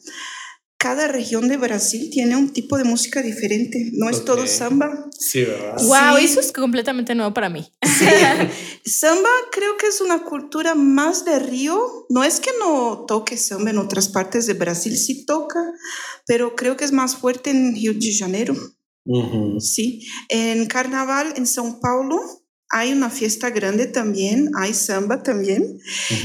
cada 0.77 1.07
región 1.07 1.47
de 1.47 1.57
Brasil 1.57 2.09
tiene 2.11 2.35
un 2.35 2.53
tipo 2.53 2.77
de 2.77 2.83
música 2.83 3.23
diferente. 3.23 3.89
No 3.93 4.07
es 4.07 4.23
todo 4.23 4.45
samba. 4.45 5.09
Sí, 5.17 5.41
¿verdad? 5.41 5.77
Wow, 5.81 6.17
Sí. 6.19 6.25
eso 6.25 6.39
es 6.39 6.51
completamente 6.51 7.15
nuevo 7.15 7.33
para 7.33 7.49
mí. 7.49 7.65
Samba 8.85 9.29
creo 9.51 9.77
que 9.77 9.87
es 9.87 9.99
una 10.01 10.23
cultura 10.23 10.75
más 10.75 11.25
de 11.25 11.39
Río. 11.39 12.05
No 12.09 12.23
es 12.23 12.39
que 12.39 12.51
no 12.59 13.05
toque 13.07 13.35
samba 13.35 13.71
en 13.71 13.79
otras 13.79 14.09
partes 14.09 14.45
de 14.45 14.53
Brasil, 14.53 14.95
sí 14.95 15.25
toca, 15.25 15.59
pero 16.27 16.55
creo 16.55 16.77
que 16.77 16.85
es 16.85 16.91
más 16.91 17.15
fuerte 17.15 17.49
en 17.49 17.73
Río 17.73 17.93
de 17.93 18.13
Janeiro. 18.13 18.55
Sí. 19.59 20.05
En 20.29 20.67
carnaval 20.67 21.33
en 21.35 21.45
São 21.45 21.79
Paulo 21.79 22.19
hay 22.69 22.91
una 22.91 23.09
fiesta 23.09 23.49
grande 23.51 23.85
también, 23.85 24.51
hay 24.57 24.73
samba 24.73 25.23
también. 25.23 25.79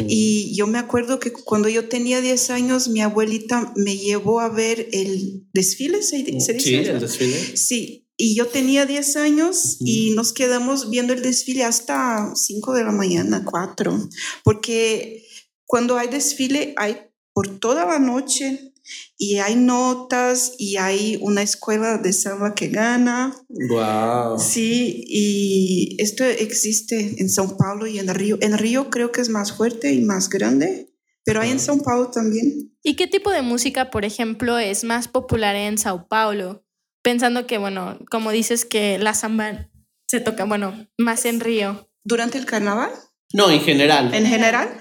Y 0.08 0.54
yo 0.56 0.66
me 0.66 0.78
acuerdo 0.78 1.20
que 1.20 1.32
cuando 1.32 1.68
yo 1.68 1.88
tenía 1.88 2.20
10 2.20 2.50
años, 2.50 2.88
mi 2.88 3.00
abuelita 3.00 3.72
me 3.76 3.96
llevó 3.96 4.40
a 4.40 4.48
ver 4.48 4.88
el 4.92 5.46
desfile, 5.52 6.02
¿se, 6.02 6.18
se 6.40 6.54
dice? 6.54 6.60
Sí, 6.60 6.74
el 6.74 7.00
desfile. 7.00 7.56
Sí, 7.56 8.08
y 8.16 8.34
yo 8.34 8.46
tenía 8.46 8.84
10 8.86 9.16
años 9.16 9.78
y 9.80 10.10
nos 10.14 10.32
quedamos 10.32 10.90
viendo 10.90 11.12
el 11.12 11.22
desfile 11.22 11.64
hasta 11.64 12.32
5 12.34 12.74
de 12.74 12.84
la 12.84 12.92
mañana, 12.92 13.44
4, 13.44 14.08
porque 14.44 15.24
cuando 15.64 15.96
hay 15.96 16.08
desfile 16.08 16.74
hay 16.76 16.98
por 17.32 17.58
toda 17.58 17.86
la 17.86 17.98
noche 17.98 18.69
y 19.16 19.36
hay 19.36 19.56
notas 19.56 20.54
y 20.58 20.76
hay 20.76 21.18
una 21.20 21.42
escuela 21.42 21.98
de 21.98 22.12
samba 22.12 22.54
que 22.54 22.68
gana. 22.68 23.34
Wow. 23.48 24.38
Sí, 24.38 25.04
y 25.06 25.96
esto 25.98 26.24
existe 26.24 27.16
en 27.18 27.28
São 27.28 27.56
Paulo 27.56 27.86
y 27.86 27.98
en 27.98 28.12
Río. 28.14 28.38
En 28.40 28.56
Río 28.56 28.90
creo 28.90 29.12
que 29.12 29.20
es 29.20 29.28
más 29.28 29.52
fuerte 29.52 29.92
y 29.92 30.00
más 30.02 30.28
grande, 30.28 30.90
pero 31.24 31.40
hay 31.40 31.50
en 31.50 31.58
São 31.58 31.82
Paulo 31.82 32.10
también. 32.10 32.70
¿Y 32.82 32.96
qué 32.96 33.06
tipo 33.06 33.30
de 33.30 33.42
música, 33.42 33.90
por 33.90 34.04
ejemplo, 34.04 34.58
es 34.58 34.84
más 34.84 35.08
popular 35.08 35.54
en 35.54 35.76
Sao 35.76 36.08
Paulo? 36.08 36.64
Pensando 37.02 37.46
que, 37.46 37.58
bueno, 37.58 37.98
como 38.10 38.30
dices 38.30 38.64
que 38.64 38.98
la 38.98 39.14
samba 39.14 39.70
se 40.06 40.20
toca, 40.20 40.44
bueno, 40.44 40.88
más 40.98 41.24
en 41.24 41.40
Río. 41.40 41.88
Durante 42.04 42.38
el 42.38 42.46
carnaval. 42.46 42.90
No, 43.32 43.50
en 43.50 43.60
general. 43.60 44.12
En 44.12 44.26
general, 44.26 44.76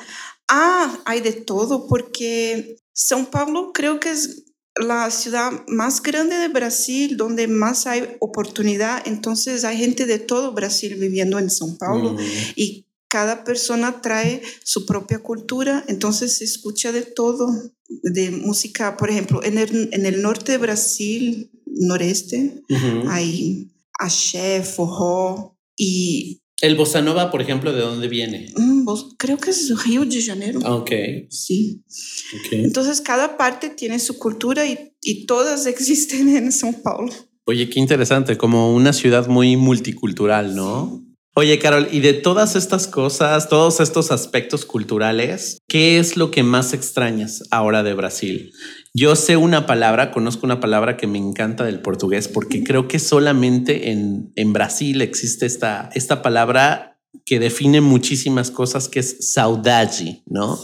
ah, 0.50 1.00
hay 1.06 1.22
de 1.22 1.34
todo, 1.34 1.88
porque 1.88 2.78
São 3.00 3.26
Paulo 3.26 3.72
creo 3.74 4.00
que 4.00 4.10
es 4.12 4.44
la 4.76 5.10
ciudad 5.10 5.52
más 5.68 6.02
grande 6.02 6.36
de 6.38 6.50
Brasil, 6.50 7.16
donde 7.16 7.48
más 7.48 7.88
hay 7.88 8.18
oportunidad. 8.20 9.02
Entonces 9.08 9.64
hay 9.64 9.78
gente 9.78 10.06
de 10.06 10.20
todo 10.20 10.52
Brasil 10.54 10.96
viviendo 10.96 11.40
en 11.40 11.48
São 11.50 11.78
Paulo 11.78 12.14
Mm. 12.14 12.20
y 12.56 12.86
cada 13.08 13.44
persona 13.44 14.02
trae 14.02 14.42
su 14.64 14.86
propia 14.86 15.20
cultura, 15.20 15.84
entonces 15.88 16.38
se 16.38 16.44
escucha 16.44 16.92
de 16.92 17.02
todo, 17.02 17.50
de 17.88 18.32
música, 18.32 18.98
por 18.98 19.10
ejemplo, 19.10 19.44
en 19.44 19.58
el, 19.58 19.90
en 19.92 20.06
el 20.06 20.22
norte 20.22 20.52
de 20.52 20.58
Brasil, 20.60 21.50
noreste, 21.66 22.62
hay 23.08 23.72
axé, 23.98 24.62
forró 24.64 25.58
y 25.76 26.42
El 26.62 26.76
bossa 26.76 27.02
nova, 27.02 27.32
por 27.32 27.42
ejemplo, 27.42 27.72
¿de 27.74 27.82
dónde 27.82 28.08
viene? 28.08 28.52
mm, 28.56 28.84
vos- 28.86 29.16
creo 29.18 29.38
que 29.38 29.52
es 29.52 29.72
Río 29.86 30.04
de 30.06 30.22
Janeiro. 30.22 30.60
Ok. 30.66 30.92
Sí. 31.30 31.82
ok. 31.88 32.54
Entonces 32.54 33.02
cada 33.02 33.38
parte 33.38 33.70
tiene 33.70 34.00
su 34.00 34.18
cultura 34.18 34.66
y, 34.66 34.94
y 35.02 35.26
todas 35.26 35.66
existen 35.74 36.36
en 36.36 36.50
São 36.52 36.82
Paulo. 36.82 37.14
Oye, 37.46 37.70
qué 37.70 37.80
interesante, 37.80 38.38
como 38.38 38.76
una 38.76 38.94
ciudad 38.94 39.28
muy 39.28 39.56
multicultural, 39.58 40.56
¿no? 40.56 41.04
Oye, 41.36 41.58
Carol, 41.58 41.88
y 41.92 42.02
de 42.02 42.14
todas 42.14 42.56
estas 42.56 42.88
cosas, 42.88 43.48
todos 43.50 43.80
estos 43.80 44.12
aspectos 44.12 44.66
culturales, 44.66 45.60
¿qué 45.70 45.98
es 46.00 46.18
lo 46.18 46.32
que 46.32 46.44
más 46.44 46.74
extrañas 46.74 47.44
ahora 47.50 47.82
de 47.82 47.94
Brasil? 47.94 48.52
Yo 49.00 49.16
sé 49.16 49.38
una 49.38 49.66
palabra, 49.66 50.12
conozco 50.12 50.46
una 50.46 50.60
palabra 50.60 50.98
que 50.98 51.08
me 51.08 51.18
encanta 51.18 51.64
del 51.64 51.80
portugués 51.80 52.28
porque 52.28 52.66
creo 52.66 52.90
que 52.90 53.00
solamente 53.00 53.92
en, 53.92 54.34
en 54.36 54.52
Brasil 54.52 55.02
existe 55.02 55.46
esta, 55.46 55.90
esta 55.94 56.22
palabra 56.22 57.00
que 57.26 57.40
define 57.40 57.80
muchísimas 57.80 58.52
cosas, 58.52 58.90
que 58.90 59.00
es 59.00 59.32
saudade, 59.32 60.22
¿no? 60.26 60.60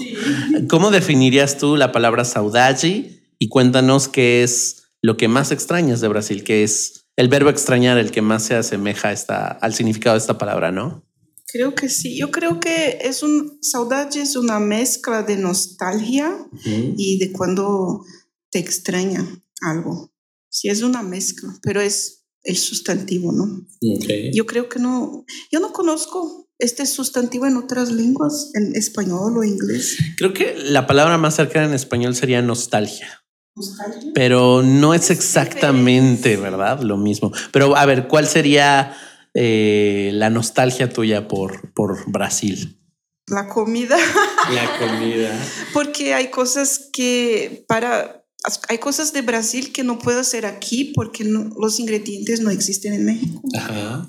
¿Cómo 0.68 0.92
definirías 0.92 1.58
tú 1.58 1.78
la 1.78 1.94
palabra 1.94 2.26
saudade 2.26 3.22
y 3.40 3.48
cuéntanos 3.48 4.10
qué 4.10 4.44
es 4.44 4.84
lo 5.02 5.16
que 5.16 5.30
más 5.30 5.54
extrañas 5.54 6.02
de 6.02 6.10
Brasil, 6.10 6.44
que 6.44 6.64
es 6.64 7.06
el 7.16 7.30
verbo 7.30 7.50
extrañar 7.50 7.98
el 7.98 8.12
que 8.12 8.22
más 8.22 8.44
se 8.44 8.56
asemeja 8.56 9.14
esta, 9.14 9.48
al 9.48 9.74
significado 9.74 10.16
de 10.16 10.20
esta 10.20 10.38
palabra, 10.38 10.74
¿no? 10.74 11.06
Creo 11.48 11.74
que 11.74 11.88
sí. 11.88 12.18
Yo 12.18 12.32
creo 12.32 12.60
que 12.60 12.98
es 13.02 13.24
un 13.24 13.60
saudade 13.62 14.20
es 14.20 14.36
una 14.36 14.60
mezcla 14.60 15.24
de 15.24 15.38
nostalgia 15.38 16.36
y 16.66 17.18
de 17.18 17.32
cuando 17.32 18.04
te 18.56 18.60
extraña 18.60 19.22
algo. 19.64 20.14
Sí, 20.50 20.70
es 20.70 20.82
una 20.82 21.04
mezcla, 21.04 21.54
pero 21.62 21.82
es 21.82 22.26
el 22.42 22.56
sustantivo, 22.56 23.34
¿no? 23.34 23.68
Yo 24.32 24.46
creo 24.46 24.70
que 24.70 24.80
no, 24.80 25.26
yo 25.52 25.60
no 25.60 25.74
conozco 25.74 26.48
este 26.58 26.86
sustantivo 26.86 27.48
en 27.48 27.58
otras 27.58 27.92
lenguas, 27.92 28.52
en 28.54 28.74
español 28.78 29.38
o 29.38 29.44
inglés. 29.44 29.98
Creo 30.16 30.32
que 30.32 30.56
la 30.56 30.88
palabra 30.88 31.18
más 31.18 31.36
cercana 31.36 31.66
en 31.66 31.74
español 31.74 32.16
sería 32.16 32.42
nostalgia. 32.42 33.26
¿Nostalgia? 33.58 34.14
Pero 34.14 34.64
no 34.64 34.94
es 34.94 35.12
exactamente, 35.12 36.38
¿verdad? 36.38 36.80
Lo 36.80 36.96
mismo. 36.96 37.34
Pero 37.52 37.76
a 37.76 37.86
ver, 37.86 38.08
¿cuál 38.08 38.26
sería 38.26 38.96
eh, 39.34 40.12
la 40.14 40.30
nostalgia 40.30 40.88
tuya 40.88 41.28
por, 41.28 41.74
por 41.74 42.10
Brasil? 42.10 42.80
La 43.28 43.50
comida. 43.50 43.98
La 44.54 44.80
comida. 44.80 45.38
Porque 45.74 46.14
hay 46.14 46.30
cosas 46.30 46.90
que 46.94 47.66
para 47.68 48.25
hay 48.68 48.78
cosas 48.78 49.14
de 49.14 49.22
Brasil 49.22 49.72
que 49.72 49.84
no 49.84 50.00
puedo 50.00 50.20
hacer 50.20 50.46
aquí 50.46 50.92
porque 50.96 51.24
los 51.24 51.80
ingredientes 51.80 52.42
no 52.42 52.50
existen 52.50 52.94
en 52.94 53.06
México. 53.06 53.42
Ajá. 53.58 54.08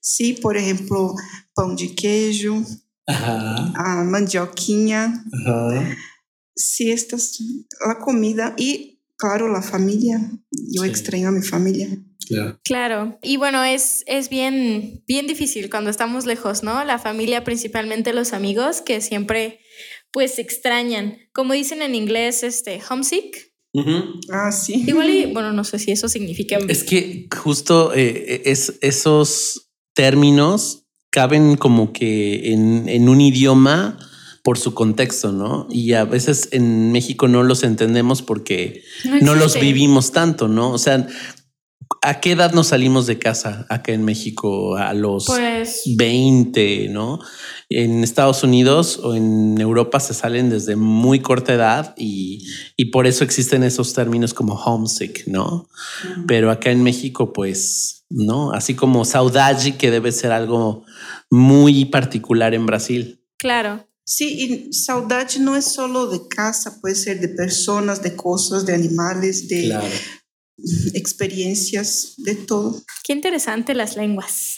Sí, 0.00 0.34
por 0.34 0.56
ejemplo, 0.56 1.14
pan 1.54 1.76
de 1.76 1.94
queijo, 1.94 2.62
Ajá. 3.06 3.72
a 3.74 4.04
mandioquinha. 4.04 5.24
Ajá. 5.32 5.96
Sí, 6.54 6.90
esta 6.90 7.16
es 7.16 7.40
la 7.86 7.98
comida 7.98 8.54
y, 8.56 9.00
claro, 9.16 9.48
la 9.48 9.62
familia. 9.62 10.20
Yo 10.50 10.84
extraño 10.84 11.28
a 11.28 11.32
mi 11.32 11.42
familia. 11.42 11.88
Claro. 12.64 13.18
Y 13.22 13.36
bueno, 13.36 13.64
es, 13.64 14.04
es 14.06 14.28
bien, 14.28 15.02
bien 15.06 15.26
difícil 15.26 15.70
cuando 15.70 15.90
estamos 15.90 16.26
lejos, 16.26 16.62
¿no? 16.62 16.84
La 16.84 16.98
familia, 16.98 17.44
principalmente 17.44 18.12
los 18.12 18.32
amigos, 18.32 18.82
que 18.82 19.00
siempre 19.00 19.60
pues 20.10 20.38
extrañan. 20.38 21.18
Como 21.32 21.54
dicen 21.54 21.82
en 21.82 21.94
inglés, 21.94 22.42
este, 22.42 22.80
homesick. 22.88 23.47
Ah, 24.30 24.50
sí. 24.50 24.84
Igual, 24.86 25.10
y, 25.10 25.32
bueno, 25.32 25.52
no 25.52 25.64
sé 25.64 25.78
si 25.78 25.92
eso 25.92 26.08
significa. 26.08 26.58
Es 26.68 26.84
que 26.84 27.28
justo 27.42 27.92
eh, 27.94 28.42
es, 28.46 28.78
esos 28.80 29.70
términos 29.94 30.86
caben 31.10 31.56
como 31.56 31.92
que 31.92 32.52
en, 32.52 32.88
en 32.88 33.08
un 33.08 33.20
idioma 33.20 33.98
por 34.48 34.56
su 34.56 34.72
contexto, 34.72 35.30
¿no? 35.30 35.66
Y 35.70 35.92
a 35.92 36.04
veces 36.04 36.48
en 36.52 36.90
México 36.90 37.28
no 37.28 37.42
los 37.42 37.64
entendemos 37.64 38.22
porque 38.22 38.82
no, 39.20 39.34
los 39.34 39.60
vivimos 39.60 40.12
tanto, 40.12 40.48
¿no? 40.48 40.70
O 40.70 40.78
sea, 40.78 41.06
¿A 42.02 42.20
qué 42.20 42.32
edad 42.32 42.52
nos 42.52 42.68
salimos 42.68 43.06
de 43.06 43.18
casa 43.18 43.66
acá 43.68 43.92
en 43.92 44.04
México? 44.04 44.76
A 44.76 44.94
los 44.94 45.26
20, 45.96 46.76
pues 46.78 46.90
¿no? 46.90 47.18
En 47.70 48.04
Estados 48.04 48.42
Unidos 48.44 49.00
o 49.02 49.14
en 49.14 49.60
Europa 49.60 49.98
se 49.98 50.14
salen 50.14 50.48
desde 50.48 50.76
muy 50.76 51.20
corta 51.20 51.54
edad 51.54 51.94
y, 51.96 52.46
por 52.92 53.06
eso 53.06 53.24
existen 53.24 53.64
esos 53.64 53.94
términos 53.94 54.32
como 54.32 54.54
homesick, 54.54 55.26
¿no? 55.26 55.68
Pero 56.26 56.50
acá 56.50 56.70
en 56.70 56.82
México, 56.82 57.32
pues, 57.32 58.04
¿no? 58.10 58.52
Así 58.52 58.74
como 58.74 59.04
saudade, 59.04 59.76
que 59.76 59.90
debe 59.90 60.12
ser 60.12 60.32
algo 60.32 60.84
muy 61.30 61.86
particular 61.86 62.54
en 62.54 62.66
Brasil. 62.66 63.24
Claro. 63.38 63.86
Sí, 64.04 64.68
y 64.68 64.72
saudade 64.72 65.38
no 65.40 65.56
es 65.56 65.66
solo 65.66 66.06
de 66.06 66.26
casa, 66.28 66.80
puede 66.80 66.94
ser 66.94 67.20
de 67.20 67.28
personas, 67.28 68.02
de 68.02 68.16
cosas, 68.16 68.64
de 68.64 68.74
animales, 68.74 69.48
de, 69.48 69.64
claro 69.64 69.86
experiencias, 70.94 72.14
de 72.18 72.34
todo. 72.34 72.82
Qué 73.04 73.12
interesante 73.12 73.74
las 73.74 73.96
lenguas. 73.96 74.56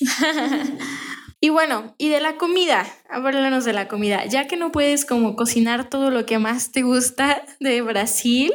y 1.41 1.51
bueno, 1.51 1.95
y 1.99 2.09
de 2.09 2.21
la 2.21 2.37
comida, 2.37 2.87
háblanos 3.09 3.65
de 3.65 3.73
la 3.73 3.89
comida, 3.89 4.25
ya 4.27 4.47
que 4.47 4.57
no 4.57 4.73
puedes 4.73 5.05
como 5.05 5.37
cocinar 5.37 5.91
todo 5.91 6.11
lo 6.11 6.27
que 6.27 6.39
más 6.39 6.73
te 6.73 6.83
gusta 6.83 7.45
de 7.61 7.83
Brasil, 7.83 8.53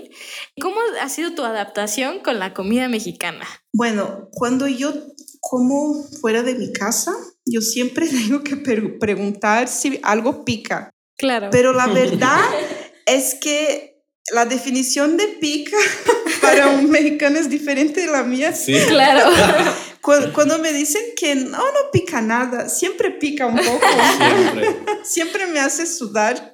¿cómo 0.60 0.78
ha 1.02 1.10
sido 1.10 1.34
tu 1.34 1.44
adaptación 1.44 2.20
con 2.20 2.40
la 2.40 2.54
comida 2.54 2.90
mexicana? 2.90 3.46
Bueno, 3.74 4.30
cuando 4.32 4.68
yo 4.68 4.94
como 5.40 6.04
fuera 6.22 6.42
de 6.42 6.56
mi 6.56 6.74
casa, 6.74 7.12
yo 7.46 7.62
siempre 7.62 8.08
tengo 8.10 8.44
que 8.44 8.58
preguntar 8.58 9.68
si 9.68 10.00
algo 10.04 10.44
pica. 10.44 10.90
Claro. 11.18 11.50
Pero 11.52 11.74
la 11.74 11.88
verdad 11.94 12.42
es 13.06 13.36
que 13.36 13.95
la 14.32 14.46
definición 14.46 15.18
de 15.18 15.28
pica 15.28 15.78
para 16.42 16.70
un 16.70 16.90
mexicano 16.90 17.38
es 17.38 17.50
diferente 17.50 18.02
de 18.02 18.08
la 18.08 18.24
mía. 18.24 18.54
Sí, 18.54 18.76
claro. 18.88 19.32
Cuando, 20.02 20.60
me 20.60 20.72
dicen 20.72 21.02
que 21.18 21.34
no, 21.34 21.58
no 21.58 21.92
pica 21.92 22.22
nada, 22.22 22.70
siempre 22.70 23.10
pica 23.10 23.48
un 23.48 23.56
poco. 23.56 23.82
Siempre. 24.18 24.78
siempre 25.04 25.48
me 25.48 25.60
hace 25.60 25.88
sudar. 25.88 26.54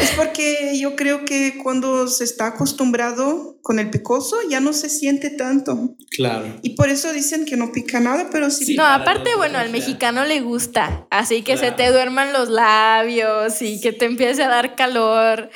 es 0.00 0.10
porque 0.16 0.76
yo 0.80 0.96
creo 0.96 1.24
que 1.24 1.58
cuando 1.62 2.08
se 2.08 2.24
está 2.24 2.48
acostumbrado 2.48 3.56
con 3.62 3.78
el 3.78 3.88
picoso 3.90 4.36
ya 4.50 4.58
no 4.58 4.72
se 4.72 4.88
siente 4.88 5.30
tanto. 5.30 5.94
Claro. 6.10 6.58
Y 6.62 6.70
por 6.70 6.88
eso 6.88 7.12
dicen 7.12 7.44
que 7.44 7.56
no 7.56 7.70
pica 7.70 8.00
nada, 8.00 8.30
pero 8.32 8.50
sí. 8.50 8.74
no, 8.74 8.84
aparte, 8.84 9.36
bueno, 9.36 9.58
al 9.58 9.70
mexicano 9.70 10.24
le 10.24 10.40
gusta, 10.40 11.06
así 11.08 11.42
que 11.42 11.56
se 11.56 11.70
te 11.70 11.92
duerman 11.92 12.32
los 12.32 12.48
labios 12.48 13.62
y 13.62 13.80
que 13.80 13.92
te 13.92 14.06
empiece 14.06 14.42
a 14.42 14.48
dar 14.48 14.74
calor. 14.74 15.50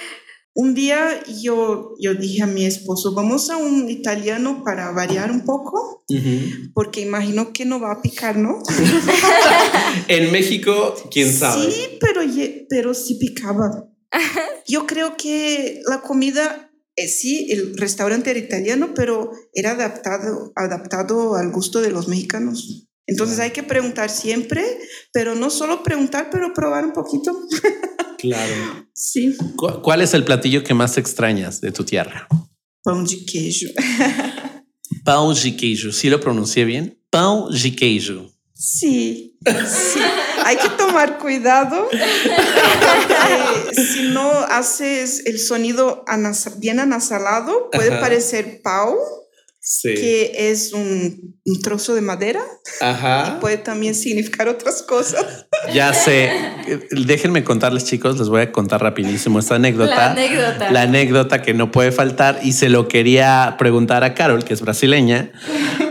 Un 0.59 0.73
día 0.73 1.23
yo, 1.43 1.95
yo 2.01 2.15
dije 2.15 2.43
a 2.43 2.47
mi 2.47 2.65
esposo, 2.65 3.13
vamos 3.13 3.51
a 3.51 3.59
un 3.59 3.91
italiano 3.91 4.63
para 4.65 4.91
variar 4.91 5.31
un 5.31 5.45
poco, 5.45 6.03
porque 6.73 7.03
imagino 7.03 7.53
que 7.53 7.67
no 7.67 7.79
va 7.79 7.93
a 7.93 8.01
picar, 8.01 8.39
¿no? 8.39 8.63
en 10.09 10.33
México, 10.33 10.95
quién 11.11 11.31
sabe. 11.31 11.71
Sí, 11.71 11.99
pero, 12.01 12.23
pero 12.71 12.95
sí 12.95 13.17
picaba. 13.17 13.87
Yo 14.67 14.87
creo 14.87 15.19
que 15.19 15.83
la 15.91 16.01
comida, 16.01 16.71
eh, 16.97 17.07
sí, 17.07 17.49
el 17.51 17.77
restaurante 17.77 18.31
era 18.31 18.39
italiano, 18.39 18.95
pero 18.95 19.33
era 19.53 19.73
adaptado, 19.73 20.55
adaptado 20.57 21.35
al 21.35 21.53
gusto 21.53 21.83
de 21.83 21.91
los 21.91 22.09
mexicanos. 22.09 22.86
Entonces 23.07 23.39
hay 23.39 23.51
que 23.51 23.63
preguntar 23.63 24.11
siempre, 24.11 24.65
pero 25.13 25.35
no 25.35 25.51
solo 25.51 25.83
preguntar, 25.83 26.29
pero 26.31 26.53
probar 26.53 26.85
un 26.85 26.93
poquito. 26.93 27.33
Claro. 28.19 28.89
Sí. 28.95 29.37
¿Cuál 29.83 30.01
es 30.01 30.15
el 30.15 30.25
platillo 30.25 30.65
que 30.65 30.73
más 30.73 30.97
extrañas 30.97 31.61
de 31.61 31.71
tu 31.71 31.85
tierra? 31.85 32.27
Pão 32.83 33.05
de 33.05 33.25
queijo. 33.27 33.67
Pão 35.05 35.35
de 35.35 35.57
queijo. 35.57 35.93
¿Sí 35.93 36.09
lo 36.09 36.19
pronuncié 36.19 36.65
bien? 36.65 36.99
Pão 37.11 37.51
de 37.51 37.75
queijo. 37.77 38.31
Sí, 38.55 39.37
sí. 39.45 40.01
Hay 40.45 40.57
que 40.57 40.69
tomar 40.71 41.19
cuidado. 41.19 41.89
si 43.93 44.09
no 44.09 44.31
haces 44.31 45.27
el 45.27 45.39
sonido 45.39 46.05
bien 46.59 46.81
anasalado, 46.81 47.69
puede 47.71 47.91
parecer 48.01 48.63
pau 48.63 48.97
que 49.83 50.51
es 50.51 50.73
un, 50.73 51.35
trozo 51.63 51.95
de 51.95 52.01
madera. 52.01 52.41
Y 52.81 53.41
puede 53.41 53.59
también 53.59 53.95
significar 53.95 54.49
otras 54.49 54.83
cosas. 54.83 55.47
Ya 55.75 55.93
sé. 55.93 56.31
Déjenme 56.93 57.43
contarles, 57.43 57.85
chicos, 57.85 58.19
les 58.19 58.29
voy 58.29 58.43
a 58.43 58.53
contar 58.53 58.81
rapidísimo 58.83 59.41
esta 59.41 59.57
anécdota. 59.57 59.97
La 59.97 60.11
anécdota. 60.13 60.71
La 60.71 60.83
anécdota 60.83 61.43
que 61.43 61.55
no 61.55 61.73
puede 61.73 61.91
faltar 61.91 62.39
y 62.45 62.53
se 62.53 62.69
lo 62.69 62.87
quería 62.87 63.57
preguntar 63.59 64.05
a 64.05 64.15
Carol, 64.15 64.45
que 64.45 64.55
es 64.55 64.61
brasileña, 64.61 65.33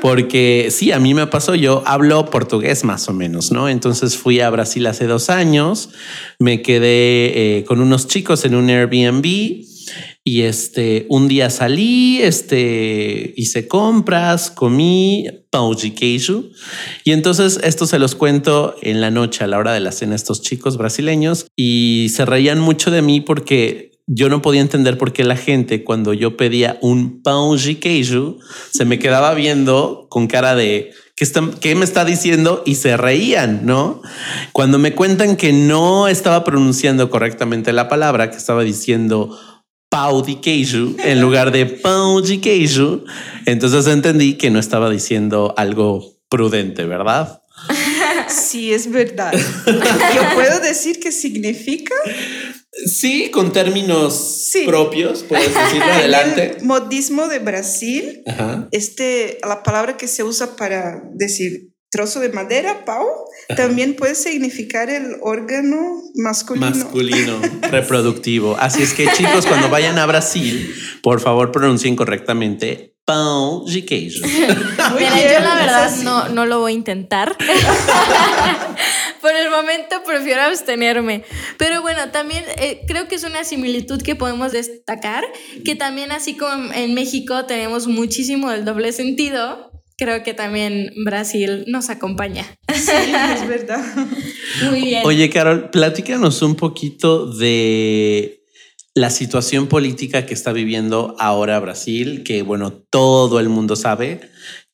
porque 0.02 0.70
sí, 0.72 0.94
a 0.94 1.00
mí 1.00 1.14
me 1.14 1.28
pasó, 1.28 1.56
yo 1.56 1.84
hablo 1.86 2.30
portugués 2.30 2.86
más 2.86 3.10
o 3.10 3.14
menos, 3.14 3.52
¿no? 3.52 3.68
Entonces 3.68 4.16
fui 4.16 4.40
a 4.40 4.50
Brasil 4.50 4.86
hace 4.88 5.08
dos 5.08 5.30
años, 5.30 5.90
me 6.40 6.62
quedé 6.62 7.58
eh, 7.58 7.66
con 7.66 7.82
unos 7.82 8.08
chicos 8.08 8.46
en 8.46 8.56
un 8.56 8.70
Airbnb 8.70 9.26
y 10.28 10.42
este, 10.42 11.06
un 11.10 11.28
día 11.28 11.52
salí, 11.52 12.20
este, 12.20 13.36
hice 13.38 13.68
compras, 13.68 14.50
comí 14.50 15.28
de 15.52 15.94
queijo. 15.94 16.46
Y 17.04 17.12
entonces 17.12 17.60
esto 17.64 17.86
se 17.86 18.00
los 18.00 18.16
cuento 18.16 18.76
en 18.82 19.02
la 19.02 19.12
noche 19.12 19.44
a 19.44 19.48
la 19.48 19.60
hora 19.60 19.72
de 19.72 19.82
la 19.82 19.92
cena 19.92 20.16
estos 20.16 20.42
chicos 20.42 20.78
brasileños 20.78 21.46
y 21.56 22.08
se 22.10 22.26
reían 22.26 22.60
mucho 22.60 22.90
de 22.90 23.04
mí 23.04 23.22
porque 23.22 23.92
yo 24.08 24.28
no 24.30 24.42
podía 24.42 24.62
entender 24.62 24.98
por 24.98 25.14
qué 25.14 25.24
la 25.24 25.38
gente 25.38 25.84
cuando 25.84 26.12
yo 26.12 26.38
pedía 26.38 26.80
un 26.82 27.22
de 27.24 27.80
queijo 27.80 28.38
se 28.72 28.86
me 28.86 28.98
quedaba 28.98 29.34
viendo 29.36 30.08
con 30.10 30.26
cara 30.26 30.56
de 30.56 30.92
¿qué, 31.16 31.26
¿qué 31.62 31.76
me 31.76 31.86
está 31.86 32.04
diciendo? 32.04 32.64
Y 32.66 32.76
se 32.76 32.98
reían, 32.98 33.66
¿no? 33.66 34.02
Cuando 34.54 34.80
me 34.80 34.94
cuentan 34.94 35.38
que 35.38 35.54
no 35.54 36.08
estaba 36.08 36.44
pronunciando 36.44 37.10
correctamente 37.10 37.74
la 37.74 37.88
palabra, 37.88 38.30
que 38.30 38.38
estaba 38.38 38.64
diciendo 38.64 39.38
pau 39.96 40.22
de 40.22 40.36
queijo 40.42 40.94
en 41.06 41.22
lugar 41.22 41.52
de 41.52 41.66
pão 41.66 42.20
de 42.22 42.38
queijo. 42.42 43.06
Entonces 43.46 43.88
entendí 43.88 44.34
que 44.38 44.50
no 44.50 44.60
estaba 44.60 44.90
diciendo 44.90 45.54
algo 45.56 46.18
prudente, 46.28 46.84
¿verdad? 46.84 47.42
Sí, 48.28 48.74
es 48.74 48.92
verdad. 48.92 49.32
Yo 49.66 50.22
puedo 50.34 50.60
decir 50.60 51.00
qué 51.00 51.14
significa. 51.14 51.96
Sí, 52.86 53.30
con 53.32 53.54
términos 53.54 54.50
Sí. 54.52 54.66
propios, 54.66 55.24
puedes 55.24 55.54
decirlo 55.54 55.86
adelante. 55.86 56.58
El 56.60 56.66
modismo 56.66 57.30
de 57.30 57.40
Brasil, 57.40 58.22
Ajá. 58.28 58.68
este, 58.72 59.38
la 59.48 59.64
palabra 59.64 59.96
que 59.96 60.08
se 60.10 60.24
usa 60.24 60.58
para 60.58 61.04
decir 61.14 61.70
trozo 61.90 62.20
de 62.20 62.30
madera, 62.30 62.84
pau, 62.86 63.08
también 63.56 63.96
puede 63.96 64.16
significar 64.16 64.90
el 64.90 65.18
órgano 65.22 66.02
masculino. 66.16 66.70
Masculino, 66.70 67.40
reproductivo. 67.72 68.58
Así 68.60 68.84
es 68.84 68.94
que 68.94 69.08
chicos, 69.14 69.46
cuando 69.46 69.70
vayan 69.70 69.98
a 70.00 70.06
Brasil, 70.06 70.74
por 71.02 71.22
favor 71.22 71.52
pronuncien 71.52 71.96
correctamente 71.96 72.96
pão 73.06 73.64
de 73.66 73.84
queijo. 73.84 74.26
Mira, 74.26 74.56
bien, 74.98 75.34
yo 75.34 75.40
la 75.40 75.56
verdad 75.56 75.96
no, 76.04 76.30
no 76.30 76.46
lo 76.46 76.60
voy 76.60 76.72
a 76.72 76.76
intentar. 76.76 77.38
Por 79.22 79.36
el 79.36 79.50
momento 79.50 80.04
prefiero 80.06 80.42
abstenerme. 80.42 81.24
Pero 81.58 81.82
bueno, 81.82 82.10
también 82.12 82.44
eh, 82.58 82.82
creo 82.88 83.08
que 83.08 83.16
es 83.16 83.24
una 83.24 83.44
similitud 83.44 84.02
que 84.02 84.16
podemos 84.16 84.52
destacar, 84.52 85.24
que 85.64 85.76
también 85.76 86.12
así 86.12 86.36
como 86.36 86.74
en 86.74 86.94
México 86.94 87.46
tenemos 87.46 87.88
muchísimo 87.88 88.50
del 88.50 88.66
doble 88.66 88.92
sentido, 88.92 89.72
creo 89.98 90.24
que 90.24 90.34
también 90.34 90.92
Brasil 91.04 91.66
nos 91.68 91.90
acompaña. 91.90 92.46
Sí, 92.74 92.92
es 92.92 93.48
verdad. 93.48 93.84
Muy 94.70 94.82
bien. 94.82 95.02
Oye, 95.06 95.30
Carol, 95.30 95.70
platícanos 95.70 96.42
un 96.42 96.56
poquito 96.56 97.28
de 97.34 98.42
la 98.94 99.10
situación 99.10 99.68
política 99.68 100.26
que 100.26 100.34
está 100.34 100.54
viviendo 100.54 101.16
ahora 101.20 101.60
Brasil, 101.60 102.24
que 102.24 102.42
bueno, 102.44 102.72
todo 102.72 103.40
el 103.40 103.50
mundo 103.50 103.76
sabe 103.76 104.22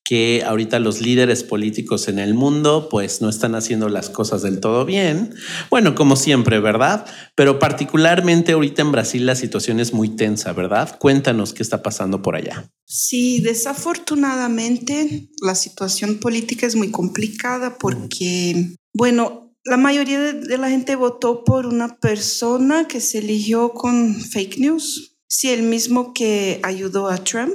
que 0.03 0.43
ahorita 0.45 0.79
los 0.79 1.01
líderes 1.01 1.43
políticos 1.43 2.07
en 2.07 2.19
el 2.19 2.33
mundo 2.33 2.89
pues 2.89 3.21
no 3.21 3.29
están 3.29 3.55
haciendo 3.55 3.87
las 3.89 4.09
cosas 4.09 4.41
del 4.41 4.59
todo 4.59 4.85
bien. 4.85 5.33
Bueno, 5.69 5.95
como 5.95 6.15
siempre, 6.15 6.59
¿verdad? 6.59 7.05
Pero 7.35 7.59
particularmente 7.59 8.53
ahorita 8.53 8.81
en 8.81 8.91
Brasil 8.91 9.25
la 9.25 9.35
situación 9.35 9.79
es 9.79 9.93
muy 9.93 10.09
tensa, 10.09 10.53
¿verdad? 10.53 10.97
Cuéntanos 10.99 11.53
qué 11.53 11.63
está 11.63 11.81
pasando 11.83 12.21
por 12.21 12.35
allá. 12.35 12.69
Sí, 12.85 13.41
desafortunadamente 13.41 15.29
la 15.41 15.55
situación 15.55 16.19
política 16.19 16.67
es 16.67 16.75
muy 16.75 16.91
complicada 16.91 17.77
porque, 17.77 18.75
bueno, 18.93 19.41
la 19.63 19.77
mayoría 19.77 20.19
de, 20.19 20.57
la 20.57 20.69
gente 20.69 20.95
votó 20.95 21.43
por 21.43 21.67
una 21.67 21.99
persona 21.99 22.87
que 22.87 22.99
se 22.99 23.19
eligió 23.19 23.73
con 23.73 24.15
fake 24.15 24.57
news. 24.57 25.17
Sí, 25.27 25.49
el 25.49 25.63
mismo 25.63 26.13
que 26.13 26.59
ayudó 26.63 27.07
a 27.07 27.23
Trump, 27.23 27.53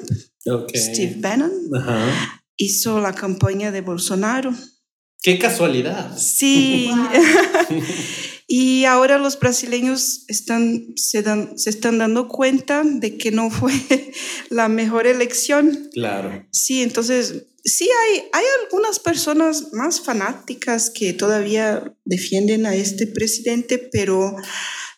Steve 0.74 1.16
Bannon, 1.18 1.52
Ajá. 1.74 2.42
hizo 2.56 3.00
la 3.00 3.14
campaña 3.14 3.72
de 3.72 3.80
Bolsonaro. 3.80 4.54
Qué 5.22 5.38
casualidad. 5.38 6.16
Sí. 6.16 6.90
y 8.46 8.84
ahora 8.84 9.18
los 9.18 9.38
brasileños 9.38 10.24
están, 10.28 10.92
se, 10.94 11.22
dan, 11.22 11.58
se 11.58 11.70
están 11.70 11.98
dando 11.98 12.28
cuenta 12.28 12.82
de 12.84 13.18
que 13.18 13.32
no 13.32 13.50
fue 13.50 13.72
la 14.50 14.68
mejor 14.68 15.06
elección. 15.06 15.88
Claro. 15.92 16.46
Sí, 16.52 16.82
entonces, 16.82 17.46
sí 17.64 17.88
hay, 18.04 18.22
hay 18.32 18.44
algunas 18.64 19.00
personas 19.00 19.72
más 19.72 20.00
fanáticas 20.00 20.90
que 20.90 21.12
todavía 21.12 21.92
defienden 22.04 22.66
a 22.66 22.76
este 22.76 23.08
presidente, 23.08 23.78
pero 23.78 24.36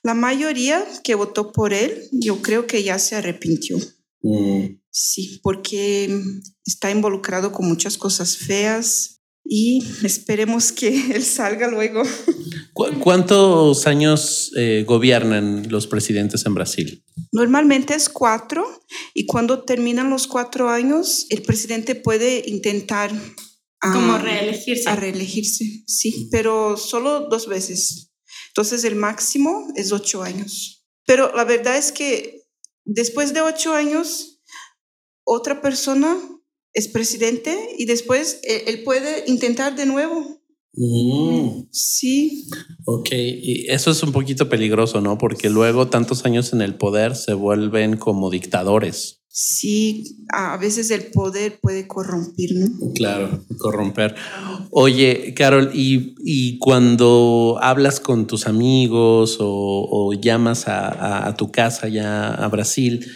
la 0.02 0.14
mayoría 0.14 0.84
que 1.02 1.14
votó 1.14 1.52
por 1.52 1.72
él, 1.72 2.08
yo 2.12 2.42
creo 2.42 2.66
que 2.66 2.82
ya 2.82 2.98
se 2.98 3.16
arrepintió. 3.16 3.78
Mm. 4.22 4.80
Sí, 4.90 5.40
porque 5.42 6.20
está 6.66 6.90
involucrado 6.90 7.52
con 7.52 7.68
muchas 7.68 7.96
cosas 7.96 8.36
feas 8.36 9.20
y 9.44 9.82
esperemos 10.04 10.72
que 10.72 11.12
él 11.14 11.22
salga 11.24 11.68
luego. 11.68 12.02
¿Cu- 12.72 12.98
¿Cuántos 13.00 13.86
años 13.86 14.50
eh, 14.56 14.84
gobiernan 14.86 15.68
los 15.70 15.86
presidentes 15.86 16.44
en 16.46 16.54
Brasil? 16.54 17.04
Normalmente 17.32 17.94
es 17.94 18.08
cuatro 18.08 18.64
y 19.14 19.26
cuando 19.26 19.62
terminan 19.64 20.10
los 20.10 20.26
cuatro 20.26 20.68
años, 20.68 21.26
el 21.30 21.42
presidente 21.42 21.94
puede 21.94 22.42
intentar 22.48 23.10
ah, 23.80 23.92
Como 23.92 24.18
reelegirse. 24.18 24.88
a 24.88 24.96
reelegirse, 24.96 25.84
sí, 25.86 26.28
pero 26.32 26.76
solo 26.76 27.28
dos 27.28 27.46
veces. 27.46 28.10
Entonces 28.48 28.82
el 28.84 28.96
máximo 28.96 29.68
es 29.76 29.92
ocho 29.92 30.22
años. 30.22 30.84
Pero 31.06 31.32
la 31.34 31.44
verdad 31.44 31.76
es 31.78 31.92
que 31.92 32.37
después 32.88 33.34
de 33.34 33.42
ocho 33.42 33.74
años, 33.74 34.40
otra 35.24 35.60
persona 35.60 36.16
es 36.72 36.88
presidente 36.88 37.56
y 37.78 37.84
después 37.84 38.40
él, 38.42 38.62
él 38.66 38.82
puede 38.82 39.24
intentar 39.26 39.76
de 39.76 39.86
nuevo. 39.86 40.38
Mm, 40.74 41.68
Sí, 41.70 42.48
ok, 42.84 43.08
y 43.12 43.70
eso 43.70 43.90
es 43.90 44.02
un 44.02 44.12
poquito 44.12 44.48
peligroso, 44.48 45.00
¿no? 45.00 45.18
Porque 45.18 45.50
luego 45.50 45.88
tantos 45.88 46.24
años 46.24 46.52
en 46.52 46.62
el 46.62 46.76
poder 46.76 47.16
se 47.16 47.34
vuelven 47.34 47.96
como 47.96 48.30
dictadores. 48.30 49.17
Sí, 49.40 50.16
a 50.32 50.56
veces 50.56 50.90
el 50.90 51.12
poder 51.12 51.60
puede 51.60 51.86
corromper, 51.86 52.50
¿no? 52.56 52.92
Claro, 52.92 53.44
corromper. 53.58 54.16
Oye, 54.72 55.32
Carol, 55.36 55.70
y, 55.72 56.16
y 56.24 56.58
cuando 56.58 57.56
hablas 57.62 58.00
con 58.00 58.26
tus 58.26 58.48
amigos 58.48 59.36
o, 59.38 59.86
o 59.88 60.12
llamas 60.12 60.66
a, 60.66 61.28
a- 61.28 61.36
tu 61.36 61.52
casa 61.52 61.86
ya 61.86 62.34
a 62.34 62.48
Brasil, 62.48 63.06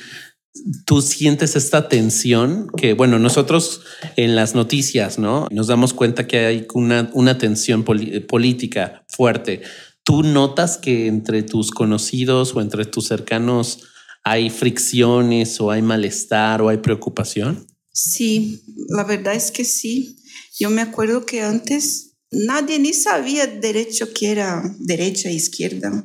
tú 0.86 1.02
sientes 1.02 1.56
esta 1.56 1.88
tensión 1.88 2.68
que, 2.76 2.94
bueno, 2.94 3.18
nosotros 3.18 3.80
en 4.14 4.36
las 4.36 4.54
noticias, 4.54 5.18
¿no? 5.18 5.48
Nos 5.50 5.66
damos 5.66 5.92
cuenta 5.92 6.28
que 6.28 6.46
hay 6.46 6.66
una, 6.72 7.10
una 7.14 7.36
tensión 7.36 7.82
política 7.82 9.04
fuerte. 9.08 9.62
¿Tú 10.04 10.22
notas 10.22 10.78
que 10.78 11.08
entre 11.08 11.42
tus 11.42 11.72
conocidos 11.72 12.54
o 12.54 12.60
entre 12.60 12.84
tus 12.84 13.08
cercanos 13.08 13.88
hay 14.24 14.50
fricciones 14.50 15.60
o 15.60 15.70
hay 15.70 15.82
malestar 15.82 16.62
o 16.62 16.68
hay 16.68 16.78
preocupación? 16.78 17.66
Sí, 17.92 18.62
la 18.88 19.04
verdad 19.04 19.34
es 19.34 19.50
que 19.50 19.64
sí. 19.64 20.16
Yo 20.58 20.70
me 20.70 20.80
acuerdo 20.82 21.26
que 21.26 21.42
antes 21.42 22.14
nadie 22.30 22.78
ni 22.78 22.94
sabía 22.94 23.46
derecho 23.46 24.12
que 24.14 24.30
era 24.30 24.62
derecha 24.78 25.28
e 25.28 25.34
izquierda. 25.34 26.02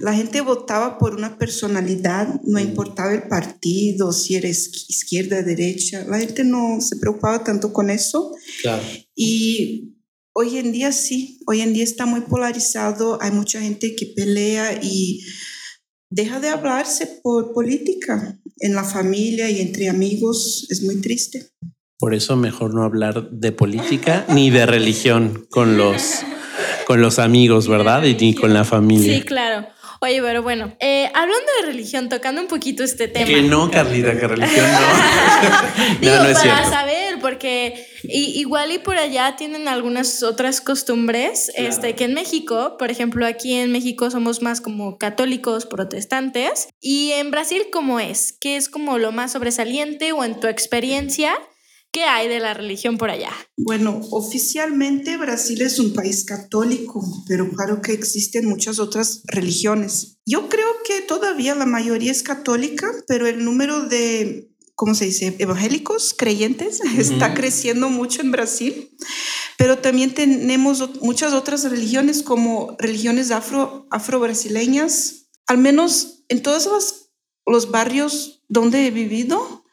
La 0.00 0.14
gente 0.14 0.40
votaba 0.40 0.98
por 0.98 1.14
una 1.14 1.38
personalidad, 1.38 2.40
no 2.44 2.58
importaba 2.58 3.12
el 3.14 3.24
partido, 3.28 4.12
si 4.12 4.34
era 4.34 4.48
izqui- 4.48 4.86
izquierda, 4.88 5.42
derecha. 5.42 6.04
La 6.08 6.18
gente 6.18 6.42
no 6.44 6.80
se 6.80 6.96
preocupaba 6.96 7.44
tanto 7.44 7.72
con 7.72 7.90
eso. 7.90 8.32
Claro. 8.62 8.82
Y 9.14 9.94
hoy 10.32 10.56
en 10.56 10.72
día 10.72 10.90
sí, 10.90 11.38
hoy 11.46 11.60
en 11.60 11.72
día 11.74 11.84
está 11.84 12.06
muy 12.06 12.22
polarizado, 12.22 13.18
hay 13.22 13.30
mucha 13.30 13.60
gente 13.60 13.94
que 13.94 14.06
pelea 14.06 14.80
y 14.82 15.20
deja 16.10 16.40
de 16.40 16.48
hablarse 16.48 17.20
por 17.22 17.52
política 17.52 18.38
en 18.58 18.74
la 18.74 18.84
familia 18.84 19.48
y 19.48 19.60
entre 19.60 19.88
amigos. 19.88 20.66
Es 20.68 20.82
muy 20.82 21.00
triste. 21.00 21.46
Por 21.98 22.14
eso 22.14 22.36
mejor 22.36 22.74
no 22.74 22.82
hablar 22.82 23.30
de 23.30 23.52
política 23.52 24.26
ni 24.34 24.50
de 24.50 24.66
religión 24.66 25.46
con 25.50 25.76
los, 25.76 26.20
con 26.86 27.00
los 27.00 27.18
amigos, 27.18 27.68
¿verdad? 27.68 28.04
Y 28.04 28.14
ni 28.14 28.34
con 28.34 28.52
la 28.52 28.64
familia. 28.64 29.14
Sí, 29.14 29.22
claro. 29.22 29.66
Oye, 30.02 30.22
pero 30.22 30.42
bueno, 30.42 30.74
eh, 30.80 31.10
hablando 31.14 31.46
de 31.60 31.66
religión, 31.66 32.08
tocando 32.08 32.40
un 32.40 32.48
poquito 32.48 32.82
este 32.82 33.06
tema. 33.06 33.26
Que 33.26 33.42
no, 33.42 33.70
Carlita, 33.70 34.18
que 34.18 34.26
religión 34.26 34.66
no. 34.72 36.00
Digo, 36.00 36.16
no, 36.16 36.22
no 36.22 36.28
es 36.30 36.38
para 36.38 36.54
cierto. 36.54 36.70
saber, 36.70 37.09
porque 37.20 37.86
i- 38.04 38.38
igual 38.40 38.72
y 38.72 38.78
por 38.78 38.96
allá 38.96 39.36
tienen 39.36 39.68
algunas 39.68 40.22
otras 40.22 40.60
costumbres, 40.60 41.50
Claro. 41.54 41.68
este, 41.68 41.94
que 41.94 42.04
en 42.04 42.14
México, 42.14 42.76
por 42.78 42.90
ejemplo, 42.90 43.26
aquí 43.26 43.54
en 43.54 43.70
México 43.72 44.10
somos 44.10 44.42
más 44.42 44.60
como 44.60 44.98
católicos, 44.98 45.66
protestantes, 45.66 46.68
y 46.80 47.12
en 47.12 47.30
Brasil, 47.30 47.62
¿cómo 47.72 48.00
es? 48.00 48.32
¿Qué 48.40 48.56
es 48.56 48.68
como 48.68 48.98
lo 48.98 49.12
más 49.12 49.32
sobresaliente 49.32 50.12
o 50.12 50.24
en 50.24 50.40
tu 50.40 50.46
experiencia, 50.46 51.34
qué 51.92 52.04
hay 52.04 52.28
de 52.28 52.38
la 52.40 52.54
religión 52.54 52.98
por 52.98 53.10
allá? 53.10 53.30
Bueno, 53.56 54.00
oficialmente 54.10 55.16
Brasil 55.16 55.60
es 55.62 55.78
un 55.78 55.92
país 55.92 56.24
católico, 56.24 57.02
pero 57.28 57.50
claro 57.50 57.82
que 57.82 57.92
existen 57.92 58.46
muchas 58.48 58.78
otras 58.78 59.22
religiones. 59.26 60.18
Yo 60.24 60.48
creo 60.48 60.68
que 60.86 61.00
todavía 61.02 61.54
la 61.56 61.66
mayoría 61.66 62.12
es 62.12 62.22
católica, 62.22 62.86
pero 63.08 63.26
el 63.26 63.44
número 63.44 63.86
de, 63.86 64.49
¿cómo 64.80 64.94
se 64.94 65.04
dice?, 65.04 65.36
evangélicos, 65.38 66.14
creyentes, 66.16 66.80
está 66.96 67.34
creciendo 67.34 67.90
mucho 67.90 68.22
en 68.22 68.30
Brasil. 68.30 68.96
Pero 69.58 69.76
también 69.76 70.14
tenemos 70.14 71.02
muchas 71.02 71.34
otras 71.34 71.70
religiones 71.70 72.22
como 72.22 72.76
religiones 72.78 73.30
afro, 73.30 73.86
afro-brasileñas. 73.90 75.26
Al 75.46 75.58
menos 75.58 76.24
en 76.30 76.40
todos 76.40 76.64
los, 76.64 77.10
los 77.44 77.70
barrios 77.70 78.42
donde 78.48 78.86
he 78.86 78.90
vivido, 78.90 79.66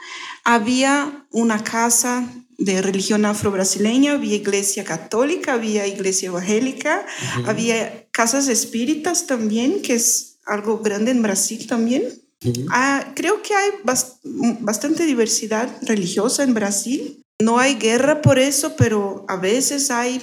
había 0.43 1.25
una 1.31 1.63
casa 1.63 2.27
de 2.57 2.81
religión 2.81 3.23
afro-brasileña, 3.23 4.11
había 4.11 4.35
iglesia 4.35 4.83
católica, 4.83 5.53
había 5.53 5.87
iglesia 5.87 6.27
evangélica, 6.27 7.05
había 7.45 8.09
casas 8.11 8.49
espíritas 8.49 9.25
también, 9.25 9.81
que 9.81 9.93
es 9.93 10.39
algo 10.45 10.79
grande 10.79 11.11
en 11.11 11.21
Brasil 11.21 11.65
también. 11.65 12.26
Ah, 12.69 13.13
creo 13.15 13.41
que 13.41 13.53
hay 13.55 13.71
bas- 13.83 14.19
bastante 14.59 15.05
diversidad 15.05 15.69
religiosa 15.81 16.43
en 16.43 16.53
Brasil. 16.53 17.21
No 17.41 17.59
hay 17.59 17.75
guerra 17.75 18.21
por 18.21 18.39
eso, 18.39 18.75
pero 18.75 19.25
a 19.27 19.37
veces 19.37 19.91
hay 19.91 20.21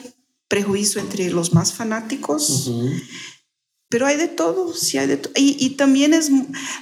prejuicio 0.48 1.00
entre 1.00 1.30
los 1.30 1.52
más 1.52 1.72
fanáticos. 1.72 2.68
Ujú. 2.68 2.90
pero 3.90 4.06
hay 4.06 4.16
de 4.16 4.26
todo, 4.26 4.74
sí 4.74 4.98
hay 4.98 5.06
de 5.06 5.16
todo. 5.18 5.32
Y, 5.36 5.56
y, 5.64 5.70
también 5.76 6.14
es, 6.14 6.28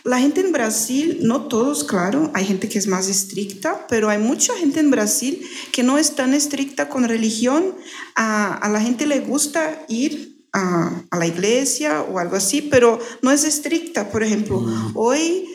la 0.03 0.19
gente 0.19 0.41
en 0.41 0.51
Brasil, 0.51 1.19
no 1.21 1.43
todos, 1.47 1.85
claro, 1.85 2.31
hay 2.33 2.47
gente 2.47 2.71
que 2.71 2.79
es 2.79 2.87
más 2.87 3.07
estricta, 3.09 3.87
pero 3.87 4.09
hay 4.09 4.17
mucha 4.17 4.55
gente 4.57 4.81
en 4.81 4.91
Brasil 4.91 5.47
que 5.73 5.83
no 5.83 5.99
es 5.99 6.15
tan 6.15 6.33
estricta 6.33 6.89
con 6.89 7.05
religión. 7.05 7.75
A, 8.15 8.55
a 8.55 8.69
la 8.71 8.81
gente 8.81 9.05
le 9.07 9.21
gusta 9.21 9.85
ir 9.89 10.32
a, 10.53 11.03
a, 11.11 11.19
la 11.19 11.27
iglesia 11.27 12.03
o 12.03 12.19
algo 12.19 12.37
así, 12.37 12.63
pero 12.63 12.99
no 13.23 13.31
es 13.31 13.45
estricta. 13.45 14.11
Por 14.11 14.23
ejemplo, 14.23 14.61
mm. 14.61 14.93
hoy 14.95 15.49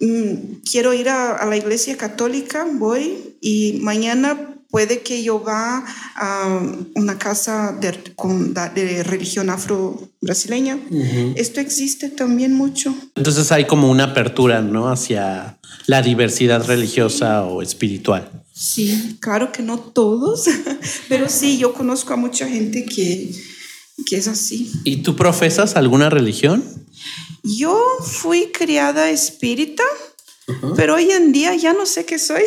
mm, 0.00 0.34
quiero 0.70 0.92
ir 0.94 1.08
a, 1.08 1.36
a 1.36 1.46
la 1.46 1.56
iglesia 1.56 1.96
católica, 1.96 2.66
voy 2.70 3.36
y 3.40 3.78
mañana 3.82 4.50
puede 4.70 5.00
que 5.00 5.22
yo 5.22 5.42
va 5.42 5.84
a 6.14 6.60
una 6.94 7.18
casa 7.18 7.76
de, 7.80 7.92
de 8.74 9.02
religión 9.02 9.50
afro-brasileña. 9.50 10.78
Esto 11.34 11.60
existe 11.60 12.08
también 12.08 12.54
mucho. 12.54 12.94
Entonces 13.16 13.50
hay 13.52 13.66
como 13.66 13.90
una 13.90 14.04
apertura, 14.04 14.62
¿no? 14.62 14.88
Hacia 14.88 15.58
la 15.86 16.02
diversidad 16.02 16.64
religiosa 16.66 17.44
o 17.44 17.62
espiritual. 17.62 18.30
Sí, 18.52 19.16
claro 19.20 19.52
que 19.52 19.62
no 19.62 19.78
todos, 19.78 20.44
pero 21.08 21.28
sí, 21.28 21.58
yo 21.58 21.72
conozco 21.72 22.12
a 22.12 22.16
mucha 22.16 22.46
gente 22.46 22.84
que, 22.84 23.32
que 24.06 24.16
es 24.16 24.28
así. 24.28 24.72
¿Y 24.84 24.98
tú 24.98 25.16
profesas 25.16 25.76
alguna 25.76 26.10
religión? 26.10 26.64
Yo 27.42 27.80
fui 28.02 28.50
criada 28.52 29.10
espírita. 29.10 29.84
Pero 30.74 30.96
hoy 30.96 31.12
en 31.12 31.30
día 31.30 31.54
ya 31.54 31.72
no 31.72 31.86
sé 31.86 32.04
qué 32.04 32.18
soy, 32.18 32.42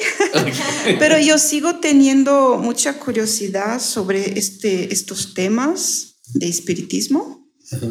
pero 1.00 1.18
yo 1.20 1.38
sigo 1.38 1.76
teniendo 1.76 2.58
mucha 2.58 3.00
curiosidad 3.00 3.80
sobre 3.82 4.38
este, 4.38 4.94
estos 4.94 5.34
temas 5.34 6.16
de 6.34 6.50
espiritismo, 6.50 7.48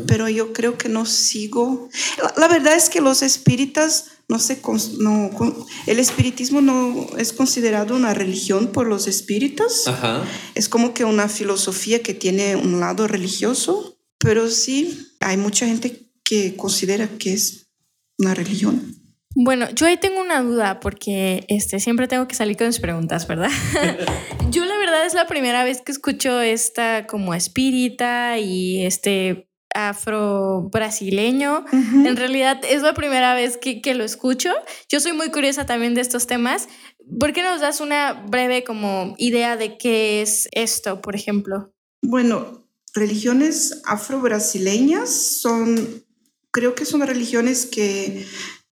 pero 0.07 0.29
yo 0.29 0.53
creo 0.53 0.77
que 0.77 0.91
no 0.91 1.07
sigo. 1.07 1.89
La, 2.37 2.49
verdad 2.49 2.75
es 2.75 2.91
que 2.91 3.01
los 3.01 3.23
espíritas 3.23 4.07
no 4.29 4.39
se 4.39 4.61
no, 4.99 5.31
el 5.87 5.99
espiritismo 5.99 6.61
no 6.61 7.07
es 7.19 7.33
considerado 7.33 7.95
una 7.95 8.15
religión 8.15 8.69
por 8.69 8.87
los 8.87 9.07
espíritas. 9.07 9.85
Es 10.55 10.69
como 10.69 10.95
que 10.95 11.05
una 11.05 11.29
filosofía 11.29 12.03
que 12.03 12.15
tiene 12.15 12.57
un 12.57 12.81
lado 12.81 13.09
religioso, 13.09 13.99
pero 14.19 14.49
sí 14.49 15.09
hay 15.21 15.37
mucha 15.37 15.67
gente 15.67 16.09
que 16.25 16.57
considera 16.57 17.09
que 17.19 17.35
es 17.35 17.67
una 18.19 18.35
religión. 18.35 19.03
Bueno, 19.35 19.69
yo 19.75 19.87
ahí 19.87 19.97
tengo 19.97 20.21
una 20.21 20.43
duda 20.43 20.81
porque 20.81 21.45
este, 21.49 21.81
siempre 21.81 22.07
tengo 22.07 22.29
que 22.29 22.35
salir 22.35 22.57
con 22.57 22.67
mis 22.67 22.81
preguntas, 22.81 23.27
¿verdad? 23.27 23.51
yo 24.51 24.65
la 24.65 24.77
verdad 24.77 25.07
es 25.07 25.15
la 25.15 25.27
primera 25.27 25.65
vez 25.65 25.81
que 25.81 25.93
escucho 25.93 26.41
esta 26.41 27.07
como 27.07 27.35
espírita 27.35 28.39
y 28.39 28.85
este 28.85 29.49
afro 29.75 30.69
brasileño. 30.71 31.65
En 31.73 32.17
realidad 32.17 32.61
es 32.69 32.83
la 32.83 32.95
primera 32.95 33.35
vez 33.35 33.57
que, 33.57 33.81
que, 33.81 33.95
lo 33.95 34.05
escucho. 34.05 34.51
Yo 34.89 35.01
soy 35.01 35.13
muy 35.13 35.31
curiosa 35.31 35.67
también 35.67 35.95
de 35.95 36.01
estos 36.01 36.27
temas. 36.27 36.69
¿Por 37.19 37.33
qué 37.33 37.43
nos 37.43 37.61
das 37.61 37.81
una 37.81 38.13
breve 38.29 38.65
como 38.65 39.15
idea 39.19 39.57
de 39.57 39.77
qué 39.79 40.23
es 40.23 40.49
esto, 40.53 41.01
por 41.01 41.15
ejemplo? 41.15 41.73
Bueno, 42.03 42.69
religiones 42.95 43.81
afro 43.85 44.21
brasileñas 44.21 45.11
son, 45.41 46.05
creo 46.51 46.75
que 46.75 46.85
son 46.85 47.01
religiones 47.07 47.67
que 47.67 48.27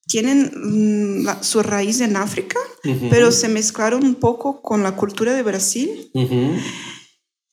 tienen 0.06 1.22
mm, 1.22 1.42
su 1.42 1.62
raíz 1.62 2.00
en 2.00 2.16
África, 2.16 2.58
pero 3.10 3.30
se 3.30 3.48
mezclaron 3.48 4.04
un 4.04 4.16
poco 4.16 4.60
con 4.60 4.82
la 4.82 4.96
cultura 4.96 5.32
de 5.32 5.42
Brasil. 5.42 6.10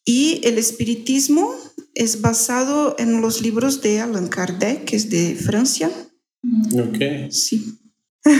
Y 0.09 0.39
el 0.45 0.57
espiritismo 0.57 1.53
es 1.93 2.21
basado 2.21 2.95
en 2.97 3.19
los 3.19 3.41
libros 3.41 3.81
de 3.81 3.99
Allan 3.99 4.29
Kardec, 4.29 4.85
que 4.85 4.95
es 4.95 5.09
de 5.09 5.35
Francia. 5.35 5.91
Ok. 6.73 7.29
Sí. 7.29 7.77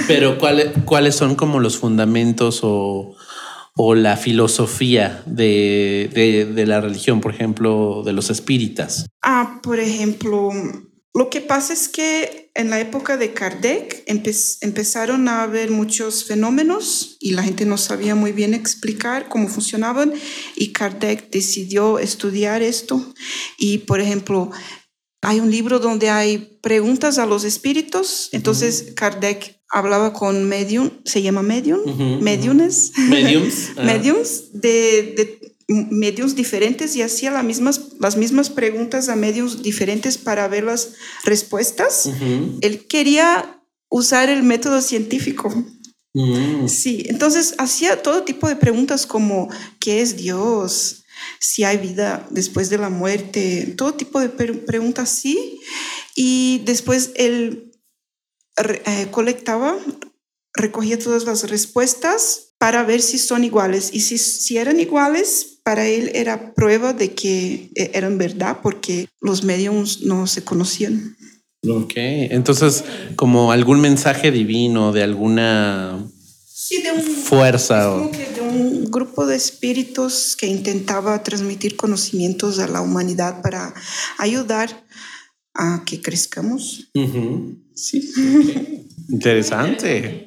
Pero 0.08 0.38
¿cuáles 0.86 1.16
son 1.16 1.36
como 1.36 1.60
los 1.60 1.78
fundamentos 1.78 2.62
o, 2.64 3.18
o 3.76 3.96
la 3.96 4.16
filosofía 4.16 5.22
de, 5.26 6.10
de, 6.14 6.46
de, 6.46 6.66
la 6.66 6.80
religión, 6.80 7.20
por 7.20 7.34
ejemplo, 7.34 8.02
de 8.06 8.14
los 8.14 8.30
espíritas? 8.30 9.06
Ah, 9.22 9.60
por 9.62 9.82
ejemplo, 9.82 10.52
lo 11.14 11.30
que 11.30 11.42
pasa 11.42 11.74
es 11.74 11.90
que 11.90 12.47
en 12.58 12.72
la 12.72 12.80
época 12.80 13.18
de 13.18 13.34
Kardec 13.34 14.04
empezaron 14.08 15.28
a 15.28 15.44
haber 15.44 15.70
muchos 15.70 16.26
fenómenos 16.26 17.18
y 17.20 17.32
la 17.32 17.44
gente 17.44 17.66
no 17.66 17.78
sabía 17.78 18.16
muy 18.16 18.32
bien 18.32 18.54
explicar 18.56 19.30
cómo 19.30 19.48
funcionaban 19.48 20.14
y 20.56 20.74
Kardec 20.74 21.30
decidió 21.30 22.00
estudiar 22.00 22.64
esto. 22.64 23.14
Y 23.60 23.80
por 23.80 24.02
ejemplo 24.02 24.52
hay 25.22 25.40
un 25.40 25.52
libro 25.52 25.80
donde 25.80 26.10
hay 26.10 26.60
preguntas 26.62 27.18
a 27.20 27.26
los 27.26 27.44
espíritus, 27.44 28.30
entonces 28.32 28.94
Kardec 28.96 29.58
hablaba 29.70 30.14
con 30.14 30.48
medium, 30.48 30.90
se 31.06 31.22
llama 31.22 31.44
medium, 31.44 31.82
mediums, 32.22 32.94
mediums, 33.10 33.76
mediums 33.76 34.52
de, 34.54 35.14
de 35.16 35.37
medios 35.68 36.36
diferentes 36.36 36.96
y 36.96 37.02
hacía 37.02 37.32
las 37.32 37.44
mismas, 37.44 37.82
las 38.00 38.16
mismas 38.16 38.50
preguntas 38.50 39.10
a 39.10 39.16
medios 39.16 39.64
diferentes 39.64 40.18
para 40.18 40.48
ver 40.48 40.64
las 40.64 40.94
respuestas. 41.26 42.10
Él 42.62 42.88
quería 42.88 43.62
usar 43.90 44.30
el 44.30 44.44
método 44.44 44.82
científico. 44.82 45.54
Mm. 46.14 46.68
Sí, 46.68 47.06
entonces 47.10 47.56
hacía 47.58 48.02
todo 48.02 48.24
tipo 48.24 48.48
de 48.48 48.56
preguntas 48.56 49.06
como 49.06 49.50
¿qué 49.80 50.02
es 50.02 50.16
Dios? 50.16 51.04
Si 51.40 51.64
hay 51.64 51.78
vida 51.78 52.26
después 52.32 52.70
de 52.70 52.78
la 52.78 52.90
muerte, 52.90 53.74
todo 53.78 53.94
tipo 53.94 54.20
de 54.20 54.30
preguntas 54.30 55.12
así. 55.12 55.60
Y 56.16 56.62
después 56.66 57.12
él 57.16 57.72
eh, 58.58 59.08
colectaba, 59.12 59.78
recogía 60.54 60.98
todas 60.98 61.26
las 61.26 61.50
respuestas 61.50 62.47
para 62.58 62.84
ver 62.84 63.02
si 63.02 63.18
son 63.18 63.44
iguales. 63.44 63.90
Y 63.94 64.02
si, 64.02 64.18
si 64.18 64.58
eran 64.58 64.80
iguales, 64.80 65.60
para 65.64 65.86
él 65.86 66.12
era 66.14 66.54
prueba 66.54 66.94
de 66.94 67.14
que 67.14 67.72
eh, 67.76 67.92
eran 67.94 68.18
verdad 68.18 68.60
porque 68.64 69.10
los 69.20 69.44
medios 69.44 70.02
no 70.04 70.26
se 70.28 70.44
conocían. 70.44 71.18
Ok, 71.68 71.94
entonces 71.96 72.86
como 73.16 73.52
algún 73.52 73.82
mensaje 73.82 74.32
divino 74.32 74.94
de 74.94 75.04
alguna 75.04 76.08
sí, 76.46 76.82
de 76.82 76.92
un, 76.92 77.02
fuerza. 77.02 77.92
o... 77.92 78.10
de 78.10 78.42
un 78.42 78.90
grupo 78.90 79.26
de 79.26 79.36
espíritus 79.36 80.38
que 80.38 80.48
intentaba 80.48 81.22
transmitir 81.24 81.76
conocimientos 81.76 82.60
a 82.60 82.68
la 82.68 82.82
humanidad 82.82 83.42
para 83.42 83.74
ayudar 84.18 84.86
a 85.54 85.84
que 85.86 86.02
crezcamos. 86.02 86.90
Sí. 87.74 88.10
Interesante. 89.10 90.24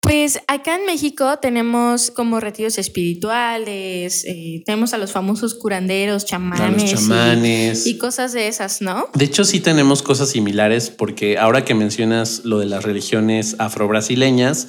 Pues 0.00 0.40
acá 0.48 0.76
en 0.76 0.86
México 0.86 1.38
tenemos 1.40 2.10
como 2.10 2.40
retiros 2.40 2.78
espirituales, 2.78 4.24
eh, 4.24 4.62
tenemos 4.64 4.94
a 4.94 4.98
los 4.98 5.12
famosos 5.12 5.54
curanderos, 5.54 6.24
chamanes, 6.24 7.86
Y, 7.86 7.98
cosas 7.98 8.32
de 8.32 8.48
esas, 8.48 8.80
¿no? 8.80 9.08
De 9.14 9.26
hecho, 9.26 9.44
sí 9.44 9.60
tenemos 9.60 10.02
cosas 10.02 10.30
similares 10.30 10.90
porque 10.90 11.38
ahora 11.38 11.64
que 11.64 11.74
mencionas 11.74 12.42
lo 12.44 12.58
de 12.58 12.66
las 12.66 12.82
religiones 12.82 13.56
afro-brasileñas, 13.58 14.68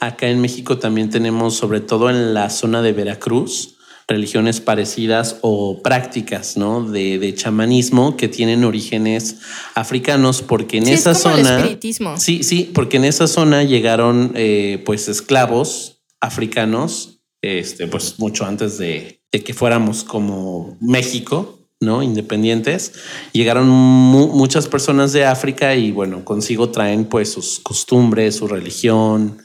acá 0.00 0.28
en 0.28 0.40
México 0.40 0.78
también 0.78 1.10
tenemos, 1.10 1.56
sobre 1.56 1.80
todo 1.80 2.08
en 2.08 2.32
la 2.32 2.48
zona 2.48 2.80
de 2.80 2.92
Veracruz, 2.92 3.76
religiones 4.10 4.60
parecidas 4.60 5.36
o 5.40 5.82
prácticas 5.82 6.56
¿no? 6.56 6.82
de, 6.82 7.18
de 7.18 7.34
chamanismo 7.34 8.16
que 8.16 8.28
tienen 8.28 8.64
orígenes 8.64 9.36
africanos, 9.74 10.42
porque 10.42 10.78
en 10.78 10.88
esa 10.88 11.14
zona. 11.14 11.78
Sí, 12.16 12.42
sí, 12.42 12.70
porque 12.74 12.96
en 12.96 13.04
esa 13.04 13.28
zona 13.28 13.62
llegaron 13.62 14.32
eh, 14.34 14.82
pues 14.84 15.08
esclavos 15.08 16.02
africanos, 16.20 17.20
este, 17.40 17.86
pues 17.86 18.18
mucho 18.18 18.44
antes 18.44 18.78
de, 18.78 19.22
de 19.30 19.44
que 19.44 19.54
fuéramos 19.54 20.04
como 20.04 20.76
México. 20.80 21.56
¿no? 21.82 22.02
Independientes. 22.02 22.92
Llegaron 23.32 23.66
muchas 23.66 24.68
personas 24.68 25.14
de 25.14 25.24
África 25.24 25.74
y 25.74 25.92
bueno, 25.92 26.26
consigo 26.26 26.68
traen 26.68 27.06
pues 27.06 27.32
sus 27.32 27.58
costumbres, 27.58 28.36
su 28.36 28.46
religión, 28.46 29.38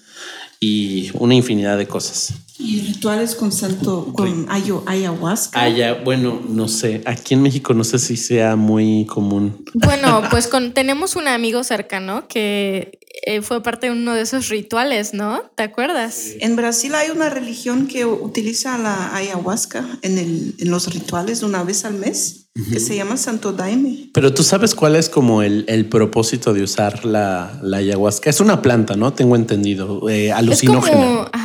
y 0.60 1.12
una 1.14 1.36
infinidad 1.36 1.78
de 1.78 1.88
cosas. 1.88 2.34
Y 2.58 2.82
rituales 2.82 3.36
con 3.36 3.52
santo, 3.52 4.14
con 4.14 4.48
ayahuasca. 4.50 5.62
bueno, 6.04 6.42
no 6.48 6.68
sé. 6.68 7.02
Aquí 7.06 7.34
en 7.34 7.42
México 7.42 7.74
no 7.74 7.84
sé 7.84 8.00
si 8.00 8.16
sea 8.16 8.56
muy 8.56 9.06
común. 9.06 9.66
Bueno, 9.74 10.24
pues 10.32 10.48
con, 10.48 10.74
tenemos 10.74 11.16
un 11.16 11.28
amigo 11.28 11.64
cercano 11.64 12.28
que 12.28 13.00
eh, 13.26 13.42
fue 13.42 13.62
parte 13.62 13.88
de 13.88 13.94
uno 13.94 14.14
de 14.14 14.22
esos 14.22 14.50
rituales, 14.50 15.14
¿no? 15.14 15.44
¿Te 15.56 15.64
acuerdas? 15.64 16.32
En 16.40 16.56
Brasil 16.56 16.96
hay 16.96 17.10
una 17.10 17.30
religión 17.30 17.88
que 17.88 18.06
utiliza 18.06 18.78
la 18.78 19.16
ayahuasca 19.16 19.86
en, 20.02 20.18
el, 20.18 20.56
en 20.58 20.72
los 20.72 20.94
rituales 20.94 21.44
una 21.44 21.64
vez 21.64 21.86
al 21.86 21.96
mes 21.96 22.46
que 22.72 22.80
se 22.80 22.96
llama 22.96 23.18
Santo 23.18 23.52
Daime. 23.52 24.12
Pero 24.14 24.34
tú 24.34 24.42
sabes 24.42 24.76
cuál 24.76 24.96
es 24.96 25.10
como 25.10 25.42
el, 25.42 25.66
el 25.68 25.90
propósito 25.90 26.54
de 26.54 26.64
usar 26.64 27.04
la, 27.04 27.60
la, 27.62 27.78
ayahuasca. 27.78 28.30
Es 28.30 28.40
una 28.40 28.62
planta, 28.62 28.96
¿no? 28.96 29.12
Tengo 29.12 29.36
entendido, 29.36 30.10
eh, 30.10 30.32
alucinógena. 30.32 31.30
ajá. 31.34 31.45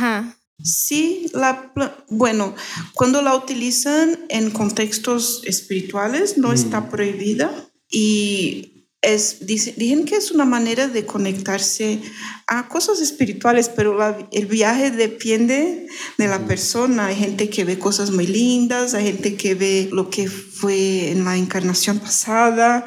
Sí, 0.63 1.27
la, 1.33 1.71
bueno, 2.09 2.55
cuando 2.93 3.21
la 3.21 3.35
utilizan 3.35 4.19
en 4.29 4.51
contextos 4.51 5.41
espirituales 5.45 6.37
no 6.37 6.53
está 6.53 6.89
prohibida 6.89 7.51
y 7.89 8.70
es, 9.01 9.47
dicen 9.47 10.05
que 10.05 10.15
es 10.15 10.31
una 10.31 10.45
manera 10.45 10.87
de 10.87 11.05
conectarse 11.05 12.01
a 12.45 12.67
cosas 12.67 13.01
espirituales, 13.01 13.69
pero 13.69 13.97
el 14.31 14.45
viaje 14.45 14.91
depende 14.91 15.87
de 16.17 16.27
la 16.27 16.45
persona. 16.45 17.07
Hay 17.07 17.15
gente 17.15 17.49
que 17.49 17.63
ve 17.63 17.79
cosas 17.79 18.11
muy 18.11 18.27
lindas, 18.27 18.93
hay 18.93 19.05
gente 19.05 19.35
que 19.35 19.55
ve 19.55 19.89
lo 19.91 20.09
que 20.09 20.29
fue 20.29 21.09
en 21.09 21.25
la 21.25 21.35
encarnación 21.35 21.97
pasada, 21.97 22.85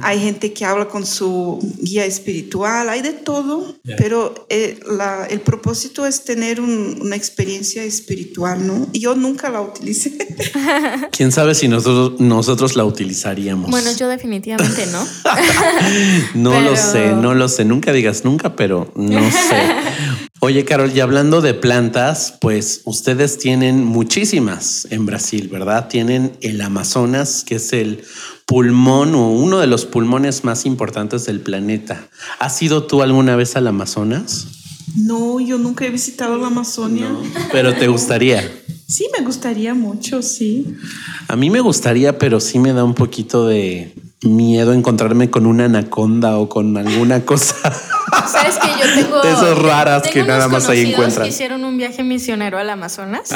hay 0.00 0.20
gente 0.20 0.52
que 0.52 0.64
habla 0.64 0.88
con 0.88 1.06
su 1.06 1.60
guía 1.78 2.04
espiritual, 2.04 2.88
hay 2.88 3.02
de 3.02 3.12
todo, 3.12 3.76
pero 3.98 4.46
eh, 4.48 4.80
el 5.30 5.40
propósito 5.40 6.04
es 6.06 6.24
tener 6.24 6.60
una 6.60 7.14
experiencia 7.14 7.84
espiritual, 7.84 8.66
¿no? 8.66 8.88
Y 8.92 9.00
yo 9.00 9.14
nunca 9.14 9.50
la 9.50 9.60
utilicé. 9.60 10.16
¿Quién 11.12 11.30
sabe 11.30 11.54
si 11.54 11.68
nosotros, 11.68 12.18
nosotros 12.20 12.74
la 12.74 12.84
utilizaríamos? 12.84 13.70
Bueno, 13.70 13.92
yo 13.92 14.08
definitivamente 14.08 14.86
no. 14.86 15.06
no 16.34 16.60
lo 16.60 16.76
sé, 16.76 17.12
no 17.14 17.34
lo 17.34 17.48
sé, 17.48 17.64
nunca 17.64 17.92
digas 17.92 18.24
nunca, 18.24 18.56
pero 18.56 18.92
no 18.96 19.30
sé. 19.30 19.56
Oye, 20.40 20.66
Carol, 20.66 20.92
y 20.94 21.00
hablando 21.00 21.40
de 21.40 21.54
plantas, 21.54 22.36
pues 22.38 22.82
ustedes 22.84 23.38
tienen 23.38 23.82
muchísimas 23.82 24.86
en 24.90 25.06
Brasil, 25.06 25.48
¿verdad? 25.48 25.88
Tienen 25.88 26.36
el 26.42 26.60
Amazonas, 26.60 27.44
que 27.46 27.54
es 27.54 27.72
el 27.72 28.04
pulmón 28.44 29.14
o 29.14 29.30
uno 29.30 29.58
de 29.58 29.66
los 29.66 29.86
pulmones 29.86 30.44
más 30.44 30.66
importantes 30.66 31.24
del 31.24 31.40
planeta. 31.40 32.08
¿Has 32.40 32.60
ido 32.60 32.84
tú 32.84 33.00
alguna 33.00 33.36
vez 33.36 33.56
al 33.56 33.66
Amazonas? 33.68 34.48
No, 34.96 35.40
yo 35.40 35.56
nunca 35.56 35.86
he 35.86 35.90
visitado 35.90 36.36
la 36.36 36.48
Amazonia. 36.48 37.08
pero 37.50 37.74
te 37.74 37.88
gustaría. 37.88 38.42
Sí, 38.86 39.06
me 39.18 39.24
gustaría 39.24 39.72
mucho, 39.72 40.20
sí. 40.20 40.76
A 41.26 41.36
mí 41.36 41.48
me 41.48 41.60
gustaría, 41.60 42.18
pero 42.18 42.38
sí 42.38 42.58
me 42.58 42.74
da 42.74 42.84
un 42.84 42.94
poquito 42.94 43.46
de 43.46 43.94
miedo 44.24 44.72
encontrarme 44.72 45.30
con 45.30 45.46
una 45.46 45.66
anaconda 45.66 46.38
o 46.38 46.48
con 46.48 46.76
alguna 46.76 47.24
cosa. 47.24 47.56
Sabes 48.26 48.56
que 48.58 48.68
yo 48.68 48.94
tengo 49.02 49.22
de 49.22 49.30
esas 49.30 49.58
raras 49.58 50.02
que 50.08 50.22
nada 50.22 50.48
más 50.48 50.68
ahí 50.68 50.92
encuentran. 50.92 51.24
Que 51.24 51.30
hicieron 51.30 51.64
un 51.64 51.76
viaje 51.76 52.02
misionero 52.02 52.58
al 52.58 52.70
Amazonas, 52.70 53.30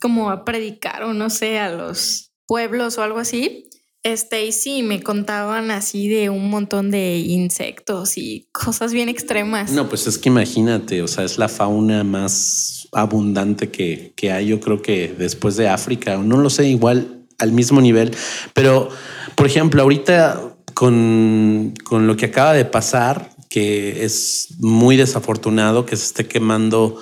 como 0.00 0.30
a 0.30 0.44
predicar 0.44 1.02
o 1.04 1.12
no 1.14 1.30
sé 1.30 1.58
a 1.58 1.70
los 1.70 2.32
pueblos 2.46 2.98
o 2.98 3.02
algo 3.02 3.18
así. 3.18 3.68
Este, 4.02 4.44
y 4.44 4.52
sí, 4.52 4.82
me 4.82 5.02
contaban 5.02 5.70
así 5.70 6.08
de 6.08 6.28
un 6.28 6.50
montón 6.50 6.90
de 6.90 7.16
insectos 7.16 8.18
y 8.18 8.50
cosas 8.52 8.92
bien 8.92 9.08
extremas. 9.08 9.70
No, 9.70 9.88
pues 9.88 10.06
es 10.06 10.18
que 10.18 10.28
imagínate, 10.28 11.00
o 11.00 11.08
sea, 11.08 11.24
es 11.24 11.38
la 11.38 11.48
fauna 11.48 12.04
más 12.04 12.86
abundante 12.92 13.70
que, 13.70 14.12
que 14.14 14.30
hay, 14.30 14.48
yo 14.48 14.60
creo 14.60 14.82
que 14.82 15.14
después 15.16 15.56
de 15.56 15.70
África, 15.70 16.18
no 16.18 16.36
lo 16.36 16.50
sé, 16.50 16.68
igual 16.68 17.23
al 17.38 17.52
mismo 17.52 17.80
nivel, 17.80 18.16
pero 18.52 18.88
por 19.34 19.46
ejemplo, 19.46 19.82
ahorita 19.82 20.40
con, 20.74 21.74
con 21.84 22.06
lo 22.06 22.16
que 22.16 22.26
acaba 22.26 22.52
de 22.52 22.64
pasar, 22.64 23.30
que 23.48 24.04
es 24.04 24.54
muy 24.58 24.96
desafortunado 24.96 25.86
que 25.86 25.96
se 25.96 26.04
esté 26.04 26.26
quemando 26.26 26.98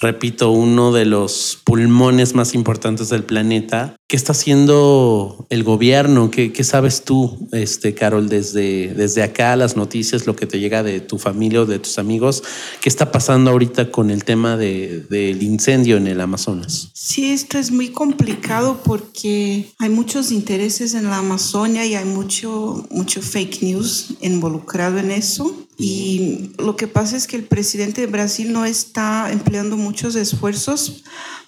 repito, 0.00 0.50
uno 0.50 0.92
de 0.92 1.06
los 1.06 1.58
pulmones 1.64 2.34
más 2.34 2.54
importantes 2.54 3.08
del 3.08 3.24
planeta. 3.24 3.96
¿Qué 4.06 4.16
está 4.16 4.32
haciendo 4.32 5.46
el 5.48 5.64
gobierno? 5.64 6.30
¿Qué, 6.30 6.52
sabes 6.62 7.04
tú, 7.04 7.48
este, 7.52 7.94
Carol, 7.94 8.28
desde, 8.28 8.92
desde 8.92 9.22
acá, 9.22 9.56
las 9.56 9.76
noticias, 9.76 10.26
lo 10.26 10.36
que 10.36 10.46
te 10.46 10.60
llega 10.60 10.82
de 10.82 11.00
tu 11.00 11.18
familia 11.18 11.62
o 11.62 11.66
de 11.66 11.78
tus 11.78 11.98
amigos? 11.98 12.42
¿Qué 12.82 12.90
está 12.90 13.10
pasando 13.10 13.50
ahorita 13.50 13.90
con 13.90 14.10
el 14.10 14.24
tema 14.24 14.58
del 14.58 15.42
incendio 15.42 15.96
en 15.96 16.06
el 16.06 16.20
Amazonas? 16.20 16.90
Sí, 16.92 17.30
esto 17.32 17.58
es 17.58 17.70
muy 17.70 17.88
complicado 17.88 18.82
porque 18.84 19.72
hay 19.78 19.88
muchos 19.88 20.32
intereses 20.32 20.92
en 20.92 21.04
la 21.04 21.18
Amazonia 21.18 21.86
y 21.86 21.94
hay 21.94 22.04
mucho, 22.04 22.86
mucho 22.90 23.22
fake 23.22 23.62
news 23.62 24.16
involucrado 24.20 24.98
en 24.98 25.12
eso. 25.12 25.64
Y 25.78 26.50
lo 26.58 26.76
que 26.76 26.88
pasa 26.88 27.16
es 27.16 27.26
que 27.26 27.36
el 27.36 27.44
presidente 27.44 28.02
de 28.02 28.06
Brasil 28.06 28.52
no 28.52 28.66
está 28.66 29.32
empleando 29.32 29.78
muchos 29.78 30.14
esfuerzos 30.14 31.02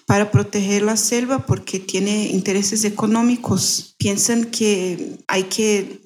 para 0.07 0.31
proteger 0.31 0.83
la 0.83 0.95
selva 0.95 1.45
porque 1.45 1.79
tiene 1.79 2.29
intereses 2.29 2.85
económicos. 2.85 3.93
Piensan 3.99 4.45
que 4.45 5.19
hay 5.27 5.43
que 5.43 6.01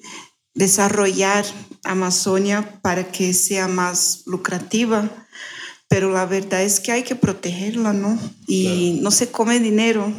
desarrollar 0.54 1.46
Amazonia 1.84 2.80
para 2.82 3.10
que 3.10 3.32
sea 3.32 3.68
más 3.68 4.24
lucrativa, 4.26 5.08
pero 5.88 6.12
la 6.12 6.26
verdad 6.26 6.62
es 6.62 6.80
que 6.80 6.90
hay 6.90 7.04
que 7.04 7.14
protegerla, 7.14 7.92
¿no? 7.92 8.18
Y 8.48 8.98
no 9.02 9.12
se 9.12 9.30
come 9.30 9.60
dinero. 9.60 10.12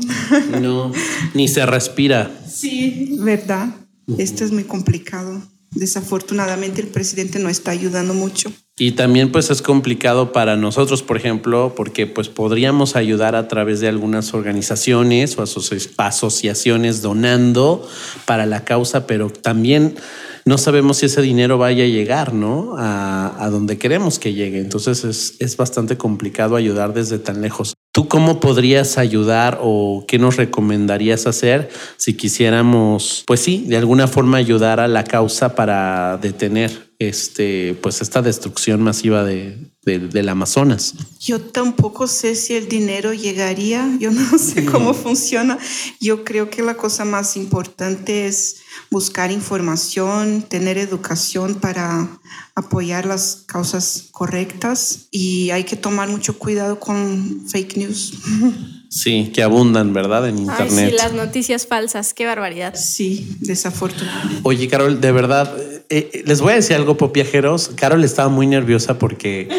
No, 0.62 0.92
ni 1.34 1.50
se 1.50 1.66
respira. 1.66 2.32
Sí, 2.50 3.18
verdad. 3.20 3.76
Esto 4.18 4.46
es 4.46 4.52
muy 4.52 4.64
complicado 4.64 5.42
desafortunadamente 5.76 6.82
el 6.82 6.88
presidente 6.88 7.40
no 7.40 7.50
está 7.50 7.72
ayudando 7.72 8.14
mucho. 8.14 8.52
Y 8.76 8.94
también 8.94 9.32
pues 9.32 9.52
es 9.52 9.62
complicado 9.62 10.32
para 10.32 10.56
nosotros, 10.56 11.04
por 11.04 11.18
ejemplo, 11.18 11.74
porque 11.76 12.08
pues 12.08 12.28
podríamos 12.28 12.96
ayudar 12.96 13.36
a 13.36 13.48
través 13.48 13.80
de 13.82 13.88
algunas 13.88 14.34
organizaciones 14.34 15.38
o 15.38 15.44
asociaciones 15.98 17.02
donando 17.04 17.88
para 18.26 18.48
la 18.48 18.66
causa, 18.66 19.06
pero 19.06 19.30
también 19.30 19.96
no 20.46 20.58
sabemos 20.58 20.98
si 20.98 21.06
ese 21.06 21.22
dinero 21.22 21.60
vaya 21.60 21.84
a 21.84 21.88
llegar, 21.88 22.34
¿no? 22.34 22.74
A, 22.78 23.48
donde 23.52 23.78
queremos 23.78 24.18
que 24.18 24.34
llegue. 24.34 24.60
Entonces 24.60 25.04
es, 25.04 25.36
es 25.40 25.56
bastante 25.56 25.96
complicado 25.96 26.56
ayudar 26.56 26.94
desde 26.94 27.20
tan 27.20 27.42
lejos. 27.42 27.76
¿Tú 27.94 28.08
cómo 28.08 28.40
podrías 28.40 28.98
ayudar 28.98 29.60
o 29.62 30.06
qué 30.08 30.18
nos 30.18 30.38
recomendarías 30.38 31.28
hacer 31.28 31.70
si 31.98 32.18
quisiéramos, 32.18 33.24
pues 33.28 33.42
sí, 33.42 33.66
de 33.68 33.78
alguna 33.78 34.08
forma 34.08 34.38
ayudar 34.38 34.80
a 34.80 34.88
la 34.88 35.04
causa 35.04 35.54
para 35.54 36.18
detener 36.18 36.93
este, 37.00 37.78
pues 37.82 38.02
esta 38.02 38.22
destrucción 38.22 38.82
masiva 38.82 39.24
de, 39.24 39.72
del 39.84 40.30
Amazonas? 40.30 40.94
Yo 41.20 41.42
tampoco 41.42 42.08
sé 42.08 42.36
si 42.36 42.54
el 42.54 42.68
dinero 42.68 43.14
llegaría, 43.14 43.90
yo 44.00 44.12
no 44.12 44.38
sé 44.38 44.66
cómo 44.66 44.94
funciona. 44.94 45.58
Yo 46.00 46.24
creo 46.24 46.50
que 46.50 46.62
la 46.62 46.76
cosa 46.76 47.06
más 47.06 47.38
importante 47.38 48.28
es 48.28 48.58
buscar 48.90 49.32
información, 49.32 50.44
tener 50.44 50.78
educación 50.78 51.56
para 51.56 52.20
apoyar 52.56 53.06
las 53.06 53.44
causas 53.48 54.10
correctas 54.12 55.08
y 55.12 55.50
hay 55.52 55.64
que 55.64 55.76
tomar 55.76 56.10
mucho 56.10 56.38
cuidado 56.38 56.80
con 56.80 57.48
fake 57.48 57.78
news. 57.78 58.14
Sí, 58.94 59.32
que 59.34 59.42
abundan, 59.42 59.92
¿verdad? 59.92 60.30
En 60.30 60.38
Internet. 60.38 60.92
sí, 60.92 60.96
las 60.96 61.14
noticias 61.14 61.66
falsas, 61.66 62.14
qué 62.14 62.28
barbaridad. 62.28 62.76
Sí, 62.76 63.38
desafortunadamente. 63.40 64.42
Oye, 64.44 64.68
Carol, 64.68 65.02
de 65.02 65.12
verdad, 65.12 65.52
eh, 65.90 66.12
eh, 66.14 66.24
les 66.28 66.42
voy 66.42 66.52
a 66.52 66.56
decir 66.58 66.76
algo, 66.76 66.96
popiajeros. 66.96 67.72
Carol 67.76 68.04
estaba 68.04 68.30
muy 68.30 68.46
nerviosa 68.46 69.00
porque 69.00 69.50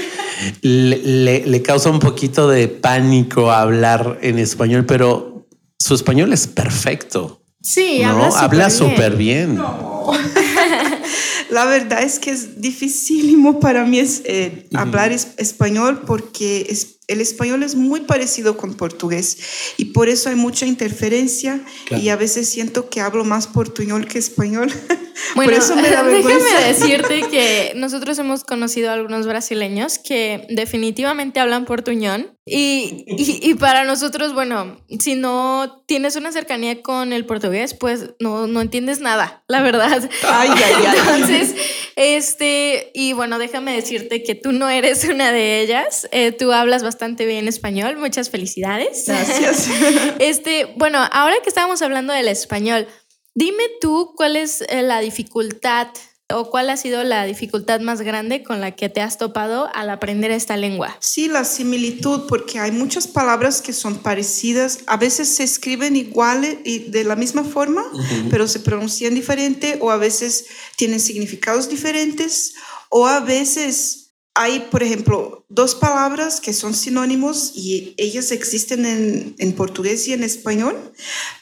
le, 0.62 1.62
causa 1.62 1.90
un 1.90 1.98
poquito 1.98 2.48
de 2.48 2.68
pánico 2.68 3.50
hablar 3.50 4.20
en 4.22 4.38
español, 4.38 4.86
pero 4.86 5.48
su 5.80 5.96
español 5.96 6.32
es 6.32 6.46
perfecto. 6.46 7.42
Sí, 7.60 8.04
habla 8.04 8.70
súper 8.70 9.16
bien. 9.16 9.58
La 11.50 11.64
verdad 11.64 12.02
es 12.02 12.20
que 12.20 12.30
es 12.30 12.60
dificilísimo 12.60 13.58
para 13.58 13.84
mí 13.84 13.98
es, 13.98 14.22
eh, 14.26 14.68
hablar 14.74 15.12
español 15.12 16.02
porque 16.06 16.66
es, 16.68 16.93
el 17.06 17.20
español 17.20 17.62
es 17.62 17.74
muy 17.74 18.00
parecido 18.00 18.56
con 18.56 18.74
portugués 18.74 19.74
y 19.76 19.86
por 19.86 20.08
eso 20.08 20.28
hay 20.28 20.36
mucha 20.36 20.66
interferencia 20.66 21.60
y 21.90 22.08
a 22.08 22.16
veces 22.16 22.48
siento 22.48 22.88
que 22.88 23.00
hablo 23.00 23.24
más 23.24 23.46
portuñol 23.46 24.06
que 24.06 24.18
español. 24.18 24.72
Bueno, 25.36 25.52
por 25.52 25.60
eso 25.60 25.76
me 25.76 25.90
da 25.90 26.02
déjame 26.02 26.66
decirte 26.66 27.22
que 27.30 27.72
nosotros 27.76 28.18
hemos 28.18 28.42
conocido 28.42 28.90
a 28.90 28.94
algunos 28.94 29.28
brasileños 29.28 29.98
que 29.98 30.44
definitivamente 30.50 31.38
hablan 31.38 31.66
portuñol 31.66 32.36
y, 32.46 33.04
y, 33.06 33.54
para 33.54 33.84
nosotros, 33.84 34.34
bueno, 34.34 34.76
si 35.00 35.14
no 35.14 35.82
tienes 35.86 36.16
una 36.16 36.30
cercanía 36.30 36.82
con 36.82 37.14
el 37.14 37.24
portugués, 37.24 37.72
pues 37.72 38.10
no, 38.20 38.46
no 38.46 38.60
entiendes 38.60 39.00
nada, 39.00 39.44
la 39.48 39.62
verdad. 39.62 40.10
Ay, 40.28 40.50
ay, 40.52 40.74
ay. 40.76 40.94
Entonces, 40.98 41.54
este, 41.96 42.90
y 42.92 43.14
bueno, 43.14 43.38
déjame 43.38 43.74
decirte 43.74 44.22
que 44.22 44.34
tú 44.34 44.52
no 44.52 44.68
eres 44.68 45.04
una 45.04 45.32
de 45.32 45.60
ellas, 45.60 46.06
eh, 46.12 46.32
tú 46.32 46.52
hablas 46.52 46.82
bastante 46.82 46.93
bastante 46.94 47.26
bien 47.26 47.48
español. 47.48 47.96
Muchas 47.96 48.30
felicidades. 48.30 49.04
Gracias. 49.06 49.68
Este, 50.20 50.72
bueno, 50.76 50.98
ahora 51.12 51.34
que 51.42 51.48
estábamos 51.48 51.82
hablando 51.82 52.12
del 52.12 52.28
español, 52.28 52.86
dime 53.34 53.64
tú 53.80 54.12
cuál 54.16 54.36
es 54.36 54.62
eh, 54.68 54.82
la 54.82 55.00
dificultad 55.00 55.88
o 56.32 56.50
cuál 56.50 56.70
ha 56.70 56.76
sido 56.76 57.02
la 57.02 57.24
dificultad 57.24 57.80
más 57.80 58.00
grande 58.00 58.44
con 58.44 58.60
la 58.60 58.70
que 58.70 58.88
te 58.88 59.00
has 59.00 59.18
topado 59.18 59.68
al 59.74 59.90
aprender 59.90 60.30
esta 60.30 60.56
lengua? 60.56 60.96
Sí, 61.00 61.28
la 61.28 61.44
similitud, 61.44 62.22
porque 62.28 62.60
hay 62.60 62.70
muchas 62.70 63.08
palabras 63.08 63.60
que 63.60 63.72
son 63.72 63.98
parecidas, 63.98 64.80
a 64.86 64.96
veces 64.96 65.28
se 65.28 65.42
escriben 65.42 65.96
iguales 65.96 66.58
y 66.64 66.90
de 66.90 67.04
la 67.04 67.16
misma 67.16 67.44
forma, 67.44 67.84
pero 68.30 68.46
se 68.46 68.60
pronuncian 68.60 69.14
diferente 69.14 69.78
o 69.80 69.90
a 69.90 69.96
veces 69.96 70.46
tienen 70.76 71.00
significados 71.00 71.68
diferentes 71.68 72.54
o 72.88 73.06
a 73.06 73.20
veces 73.20 74.03
hay, 74.34 74.66
por 74.70 74.82
ejemplo, 74.82 75.46
dos 75.48 75.76
palabras 75.76 76.40
que 76.40 76.52
son 76.52 76.74
sinónimos 76.74 77.52
y 77.54 77.94
ellas 77.96 78.32
existen 78.32 78.84
en, 78.84 79.36
en, 79.38 79.52
portugués 79.52 80.08
y 80.08 80.12
en 80.12 80.24
español, 80.24 80.92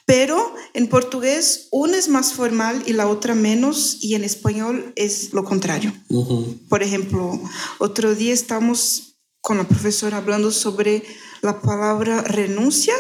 pero 0.05 0.55
en 0.75 0.89
portugués 0.89 1.69
una 1.71 1.97
es 1.97 2.09
más 2.09 2.35
formal 2.35 2.83
y 2.87 2.93
la 2.93 3.09
otra 3.09 3.35
menos 3.35 3.97
y 4.03 4.15
en 4.15 4.25
español 4.25 4.93
es 4.95 5.33
lo 5.33 5.43
contrario. 5.45 5.93
Por 6.69 6.83
ejemplo, 6.83 7.41
otro 7.79 8.15
día 8.15 8.35
estamos 8.35 9.17
con 9.41 9.57
la 9.57 9.65
profesora 9.65 10.19
hablando 10.19 10.51
sobre 10.51 11.03
la 11.41 11.61
palabra 11.61 12.23
renuncia. 12.23 12.95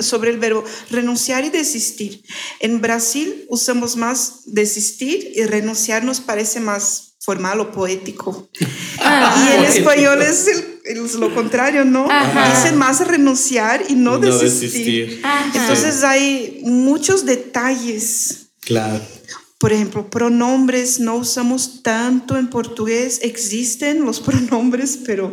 Sobre 0.00 0.30
el 0.30 0.38
verbo 0.38 0.64
renunciar 0.90 1.44
y 1.44 1.50
desistir. 1.50 2.22
En 2.60 2.80
Brasil 2.80 3.46
usamos 3.48 3.96
más 3.96 4.42
desistir 4.46 5.32
y 5.34 5.44
renunciar 5.44 6.04
nos 6.04 6.20
parece 6.20 6.60
más 6.60 7.14
formal 7.24 7.60
o 7.60 7.72
poético. 7.72 8.48
Ah. 8.98 9.34
y 9.36 9.56
en 9.56 9.64
español 9.64 10.22
es, 10.22 10.46
lo 11.18 11.34
contrario, 11.34 11.84
¿no? 11.84 12.06
Dicen 12.54 12.76
más 12.76 13.06
renunciar 13.06 13.84
y 13.88 13.94
no, 13.94 14.18
desistir. 14.18 15.22
Entonces 15.54 16.04
hay 16.04 16.60
muchos 16.64 17.24
detalles. 17.24 18.50
Claro. 18.60 19.02
Por 19.64 19.72
ejemplo, 19.72 20.10
pronombres 20.10 21.00
no 21.00 21.16
usamos 21.16 21.82
tanto 21.82 22.36
en 22.36 22.50
portugués. 22.50 23.20
Existen 23.22 24.04
los 24.04 24.20
pronombres, 24.28 24.98
pero 25.06 25.32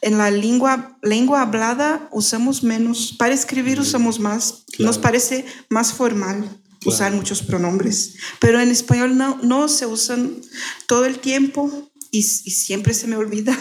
en 0.00 0.18
la 0.18 0.32
lengua, 0.32 0.98
lengua 1.00 1.42
hablada 1.42 2.08
usamos 2.10 2.64
menos. 2.64 3.14
Para 3.16 3.34
escribir 3.34 3.78
usamos 3.78 4.18
más. 4.18 4.64
Nos 4.80 4.98
parece 4.98 5.44
más 5.68 5.92
formal 5.92 6.44
usar 6.84 7.12
muchos 7.12 7.40
pronombres, 7.40 8.16
pero 8.40 8.60
en 8.60 8.70
español 8.70 9.16
no, 9.16 9.38
no 9.44 9.68
se 9.68 9.86
usan 9.86 10.34
todo 10.88 11.04
el 11.04 11.20
tiempo 11.20 11.88
y, 12.10 12.24
siempre 12.24 12.94
se 12.94 13.06
me 13.06 13.14
olvida. 13.14 13.56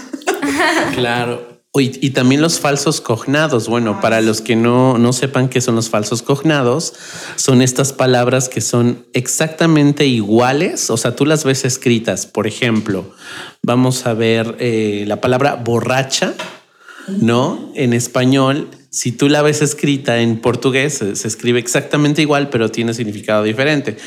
claro. 0.96 1.57
Y, 1.80 2.10
también 2.12 2.42
los 2.42 2.60
falsos 2.60 3.02
cognados. 3.02 3.68
Bueno, 3.68 4.00
para 4.02 4.22
los 4.22 4.42
que 4.42 4.56
no, 4.56 4.98
no 4.98 5.14
sepan 5.14 5.50
qué 5.50 5.62
son 5.62 5.76
los 5.76 5.90
falsos 5.90 6.22
cognados, 6.22 6.94
son 7.36 7.62
estas 7.62 7.94
palabras 7.94 8.50
que 8.50 8.62
son 8.62 9.06
exactamente 9.14 10.06
iguales. 10.06 10.90
O 10.90 10.98
sea, 10.98 11.16
tú 11.16 11.26
las 11.26 11.44
ves 11.44 11.66
escritas. 11.66 12.26
Por 12.26 12.48
ejemplo, 12.48 13.12
vamos 13.64 14.06
a 14.06 14.14
ver 14.14 14.56
eh, 14.60 15.06
la 15.08 15.22
palabra 15.22 15.56
borracha, 15.56 16.34
¿no? 17.08 17.72
En 17.76 17.94
español 17.94 18.70
si 18.98 19.12
tú 19.12 19.30
la 19.30 19.44
ves 19.44 19.62
escrita 19.62 20.22
en 20.22 20.40
portugués, 20.40 21.04
se, 21.14 21.28
escribe 21.28 21.60
exactamente 21.60 22.24
igual, 22.24 22.50
pero 22.50 22.72
tiene 22.72 22.96
significado 22.96 23.44
diferente. 23.44 23.98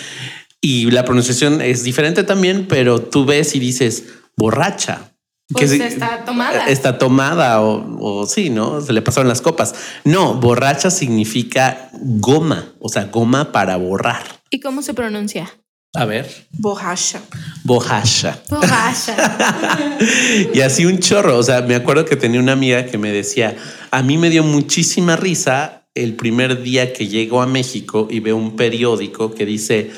Y 0.60 0.90
la 0.90 1.04
pronunciación 1.04 1.60
es 1.60 1.84
diferente 1.84 2.24
también, 2.24 2.66
pero 2.68 3.00
tú 3.00 3.24
ves 3.24 3.54
y 3.54 3.60
dices 3.60 4.04
borracha. 4.36 5.12
Que 5.56 5.66
pues 5.66 5.72
está 5.72 6.24
tomada. 6.24 6.66
Está 6.66 6.98
tomada 6.98 7.60
o, 7.60 8.20
o, 8.20 8.26
sí, 8.26 8.50
¿no? 8.50 8.80
Se 8.80 8.92
le 8.92 9.02
pasaron 9.02 9.28
las 9.28 9.40
copas. 9.40 9.74
No, 10.04 10.34
borracha 10.34 10.90
significa 10.90 11.90
goma, 11.92 12.72
o 12.78 12.88
sea, 12.88 13.06
goma 13.06 13.52
para 13.52 13.76
borrar. 13.76 14.22
¿Y 14.50 14.60
cómo 14.60 14.82
se 14.82 14.94
pronuncia? 14.94 15.50
A 15.94 16.04
ver. 16.04 16.46
Borracha. 16.52 17.20
Borracha. 17.64 18.40
Borracha. 18.48 19.98
y 20.54 20.60
así 20.60 20.86
un 20.86 21.00
chorro. 21.00 21.36
O 21.36 21.42
sea, 21.42 21.62
me 21.62 21.74
acuerdo 21.74 22.04
que 22.04 22.14
tenía 22.14 22.38
una 22.38 22.52
amiga 22.52 22.86
que 22.86 22.96
me 22.96 23.10
decía, 23.10 23.56
a 23.90 24.02
mí 24.02 24.16
me 24.16 24.30
dio 24.30 24.44
muchísima 24.44 25.16
risa 25.16 25.88
el 25.94 26.14
primer 26.14 26.62
día 26.62 26.92
que 26.92 27.08
llego 27.08 27.42
a 27.42 27.46
México 27.46 28.06
y 28.08 28.20
veo 28.20 28.36
un 28.36 28.54
periódico 28.54 29.34
que 29.34 29.44
dice 29.44 29.90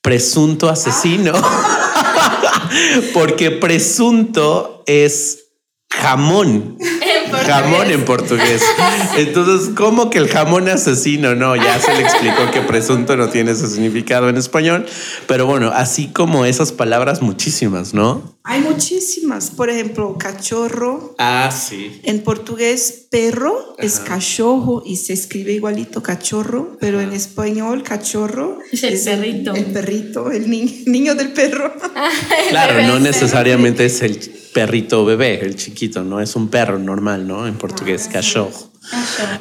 presunto 0.00 0.70
asesino. 0.70 1.32
Porque 3.14 3.50
presunto 3.50 4.82
es 4.86 5.44
jamón 5.90 6.76
jamón 7.44 7.90
en 7.90 8.04
portugués. 8.04 8.62
Entonces, 9.16 9.70
¿cómo 9.74 10.10
que 10.10 10.18
el 10.18 10.28
jamón 10.28 10.68
asesino? 10.68 11.34
No, 11.34 11.56
ya 11.56 11.78
se 11.78 11.94
le 11.94 12.02
explicó 12.02 12.50
que 12.52 12.60
presunto 12.62 13.16
no 13.16 13.28
tiene 13.28 13.52
ese 13.52 13.68
significado 13.68 14.28
en 14.28 14.36
español. 14.36 14.86
Pero 15.26 15.46
bueno, 15.46 15.72
así 15.74 16.08
como 16.08 16.44
esas 16.44 16.72
palabras, 16.72 17.22
muchísimas, 17.22 17.94
¿no? 17.94 18.35
Hay 18.48 18.60
muchísimas. 18.60 19.50
Por 19.50 19.70
ejemplo, 19.70 20.16
cachorro. 20.16 21.16
Ah, 21.18 21.50
sí. 21.50 22.00
En 22.04 22.22
portugués, 22.22 23.08
perro 23.10 23.74
es 23.76 23.98
cachorro 23.98 24.84
y 24.86 24.96
se 24.96 25.14
escribe 25.14 25.52
igualito 25.52 26.00
cachorro, 26.00 26.76
pero 26.80 27.00
en 27.00 27.12
español, 27.12 27.82
cachorro 27.82 28.60
es 28.70 28.84
el 28.84 29.00
perrito. 29.00 29.54
El, 29.54 29.64
perrito, 29.66 30.30
el 30.30 30.48
niño 30.48 31.16
del 31.16 31.32
perro. 31.32 31.74
claro, 32.50 32.86
no 32.86 33.00
necesariamente 33.00 33.86
es 33.86 34.00
el 34.02 34.16
perrito 34.54 35.04
bebé, 35.04 35.40
el 35.44 35.56
chiquito, 35.56 36.04
no 36.04 36.20
es 36.20 36.36
un 36.36 36.48
perro 36.48 36.78
normal, 36.78 37.26
¿no? 37.26 37.48
En 37.48 37.56
portugués, 37.56 38.06
ah, 38.08 38.12
cachorro. 38.12 38.75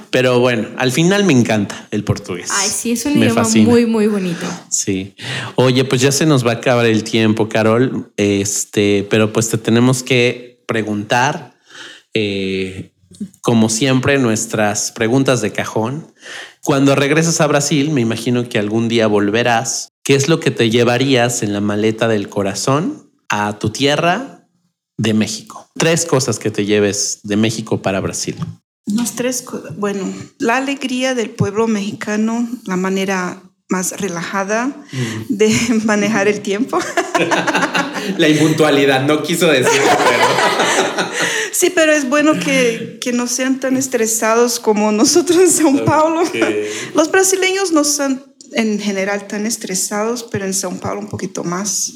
Pero 0.10 0.40
bueno, 0.40 0.70
al 0.78 0.92
final 0.92 1.24
me 1.24 1.34
encanta 1.34 1.88
el 1.92 2.04
portugués. 2.04 2.50
Ay, 2.52 2.70
sí, 2.70 2.92
es 2.92 3.06
un 3.06 3.18
idioma 3.18 3.44
muy, 3.44 3.86
muy 3.86 4.08
bonito. 4.08 4.46
Sí. 4.70 5.16
Oye, 5.56 5.86
pues 5.86 6.02
ya 6.02 6.12
se 6.12 6.26
nos 6.26 6.46
va 6.46 6.52
a 6.52 6.56
acabar 6.56 6.86
el 6.86 7.04
tiempo, 7.04 7.50
Carol. 7.50 8.12
Este, 8.18 9.06
pero 9.10 9.34
pues 9.34 9.50
te 9.50 9.58
tenemos 9.58 10.04
que 10.04 10.64
preguntar, 10.66 11.58
eh, 12.14 12.92
como 13.42 13.70
siempre, 13.70 14.18
nuestras 14.18 14.92
preguntas 14.92 15.42
de 15.42 15.52
cajón. 15.52 16.14
Cuando 16.64 16.96
regresas 16.96 17.42
a 17.42 17.48
Brasil, 17.48 17.92
me 17.92 18.02
imagino 18.02 18.50
que 18.50 18.60
algún 18.60 18.88
día 18.88 19.08
volverás. 19.08 19.90
¿Qué 20.04 20.16
es 20.16 20.28
lo 20.28 20.40
que 20.40 20.52
te 20.52 20.70
llevarías 20.70 21.44
en 21.44 21.54
la 21.54 21.62
maleta 21.62 22.08
del 22.08 22.30
corazón 22.30 23.12
a 23.30 23.58
tu 23.60 23.70
tierra 23.70 24.36
de 24.98 25.14
México. 25.14 25.68
Tres 25.76 26.06
cosas 26.06 26.40
que 26.40 26.52
te 26.52 26.66
lleves 26.66 27.20
de 27.24 27.36
México 27.36 27.82
para 27.82 28.00
Brasil. 28.00 28.36
Las 28.86 29.16
tres 29.16 29.42
cosas. 29.42 29.76
Bueno, 29.78 30.12
la 30.38 30.58
alegría 30.58 31.16
del 31.16 31.32
pueblo 31.32 31.68
mexicano, 31.68 32.48
la 32.66 32.76
manera 32.76 33.42
más 33.68 34.00
relajada 34.00 34.68
mm. 34.68 35.26
de 35.30 35.82
manejar 35.86 36.28
el 36.28 36.42
tiempo. 36.42 36.80
la 38.18 38.30
impuntualidad, 38.30 39.06
no 39.06 39.24
quiso 39.24 39.48
decir, 39.48 39.82
pero... 39.82 40.26
Sí, 41.52 41.72
pero 41.74 41.94
es 41.94 42.10
bueno 42.10 42.34
que, 42.38 42.98
que, 43.00 43.14
no 43.14 43.28
sean 43.28 43.62
tan 43.62 43.78
estresados 43.78 44.60
como 44.60 44.92
nosotros 44.92 45.40
en 45.40 45.48
São 45.48 45.86
Paulo. 45.86 46.22
Los 46.94 47.10
brasileños 47.10 47.72
no 47.72 47.86
son 47.86 48.36
en 48.52 48.78
general 48.78 49.26
tan 49.28 49.46
estresados, 49.46 50.24
pero 50.24 50.44
en 50.44 50.52
São 50.52 50.80
Paulo 50.80 51.00
un 51.00 51.08
poquito 51.08 51.46
más. 51.46 51.94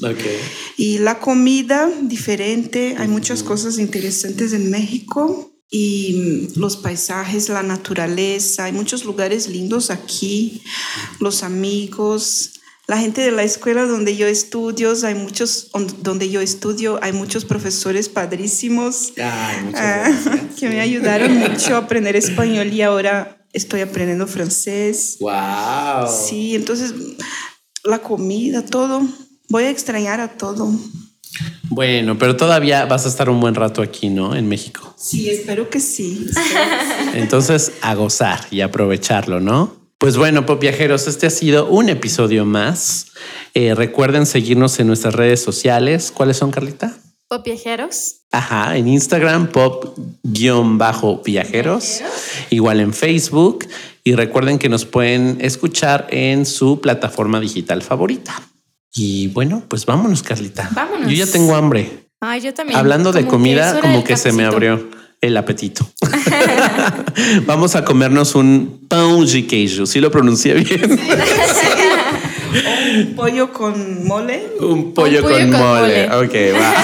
Y 0.78 0.98
la 0.98 1.18
comida 1.18 1.90
diferente, 2.00 2.96
hay 2.98 3.08
muchas 3.08 3.42
cosas 3.42 3.78
interesantes 3.78 4.54
en 4.54 4.70
México 4.70 5.52
y 5.70 6.48
los 6.56 6.76
paisajes, 6.76 7.48
la 7.48 7.62
naturaleza, 7.62 8.64
hay 8.64 8.72
muchos 8.72 9.04
lugares 9.04 9.48
lindos 9.48 9.90
aquí, 9.90 10.62
los 11.20 11.44
amigos, 11.44 12.60
la 12.88 12.98
gente 12.98 13.20
de 13.20 13.30
la 13.30 13.44
escuela 13.44 13.86
donde 13.86 14.16
yo 14.16 14.26
estudio, 14.26 14.92
hay 15.04 15.14
muchos 15.14 15.70
donde 16.02 16.28
yo 16.28 16.40
estudio, 16.40 16.98
hay 17.00 17.12
muchos 17.12 17.44
profesores 17.44 18.08
padrísimos 18.08 19.12
ah, 19.22 20.10
que 20.58 20.68
me 20.68 20.80
ayudaron 20.80 21.36
mucho 21.36 21.76
a 21.76 21.78
aprender 21.78 22.16
español 22.16 22.72
y 22.72 22.82
ahora 22.82 23.46
estoy 23.52 23.82
aprendiendo 23.82 24.26
francés. 24.26 25.18
Wow. 25.20 26.08
Sí, 26.28 26.56
entonces 26.56 26.92
la 27.84 28.00
comida, 28.00 28.64
todo. 28.64 29.06
Voy 29.48 29.64
a 29.64 29.70
extrañar 29.70 30.20
a 30.20 30.36
todo. 30.36 30.72
Bueno, 31.68 32.18
pero 32.18 32.36
todavía 32.36 32.86
vas 32.86 33.06
a 33.06 33.08
estar 33.08 33.30
un 33.30 33.40
buen 33.40 33.54
rato 33.54 33.82
aquí, 33.82 34.08
¿no? 34.08 34.34
En 34.34 34.48
México. 34.48 34.94
Sí, 34.98 35.30
espero 35.30 35.70
que 35.70 35.78
sí. 35.80 36.26
Entonces, 37.14 37.72
a 37.80 37.94
gozar 37.94 38.40
y 38.50 38.60
aprovecharlo, 38.60 39.40
¿no? 39.40 39.76
Pues 39.98 40.16
bueno, 40.16 40.46
pop 40.46 40.60
viajeros, 40.60 41.06
este 41.06 41.26
ha 41.26 41.30
sido 41.30 41.68
un 41.68 41.90
episodio 41.90 42.46
más. 42.46 43.08
Eh, 43.54 43.74
recuerden 43.74 44.26
seguirnos 44.26 44.80
en 44.80 44.86
nuestras 44.86 45.14
redes 45.14 45.42
sociales. 45.42 46.10
¿Cuáles 46.10 46.38
son, 46.38 46.50
Carlita? 46.50 46.96
Pop 47.28 47.44
Viajeros. 47.44 48.22
Ajá, 48.32 48.76
en 48.76 48.88
Instagram, 48.88 49.52
pop-viajeros. 49.52 52.00
Igual 52.50 52.80
en 52.80 52.92
Facebook. 52.92 53.68
Y 54.02 54.14
recuerden 54.14 54.58
que 54.58 54.68
nos 54.68 54.84
pueden 54.84 55.38
escuchar 55.40 56.08
en 56.10 56.44
su 56.44 56.80
plataforma 56.80 57.38
digital 57.38 57.82
favorita. 57.82 58.49
Y 58.94 59.28
bueno, 59.28 59.62
pues 59.68 59.86
vámonos, 59.86 60.22
Carlita. 60.22 60.68
Vámonos. 60.72 61.10
Yo 61.10 61.16
ya 61.24 61.26
tengo 61.26 61.54
hambre. 61.54 62.08
Ay, 62.20 62.40
yo 62.40 62.52
también. 62.52 62.78
Hablando 62.78 63.12
de 63.12 63.26
comida, 63.26 63.80
como 63.80 64.04
que 64.04 64.16
se 64.16 64.32
me 64.32 64.44
abrió 64.44 64.88
el 65.20 65.36
apetito. 65.36 65.88
Vamos 67.46 67.76
a 67.76 67.84
comernos 67.84 68.34
un 68.34 68.80
pão 68.88 69.24
de 69.24 69.46
queijo. 69.46 69.86
¿Sí 69.86 70.00
lo 70.00 70.10
pronuncié 70.10 70.54
bien? 70.54 70.98
un 72.98 73.14
pollo 73.14 73.52
con 73.52 74.06
mole. 74.06 74.52
Un 74.60 74.92
pollo, 74.92 75.22
con, 75.22 75.50
mole. 75.50 76.10
Ok, 76.12 76.34
va. 76.58 76.74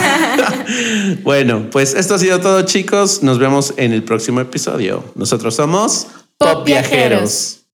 bueno, 1.22 1.68
pues 1.70 1.94
esto 1.94 2.14
ha 2.14 2.18
sido 2.18 2.40
todo, 2.40 2.62
chicos. 2.62 3.22
Nos 3.22 3.38
vemos 3.38 3.74
en 3.76 3.92
el 3.92 4.02
próximo 4.02 4.40
episodio. 4.40 5.04
Nosotros 5.14 5.54
somos 5.54 6.06
Pop, 6.38 6.64
Viajeros. 6.64 7.60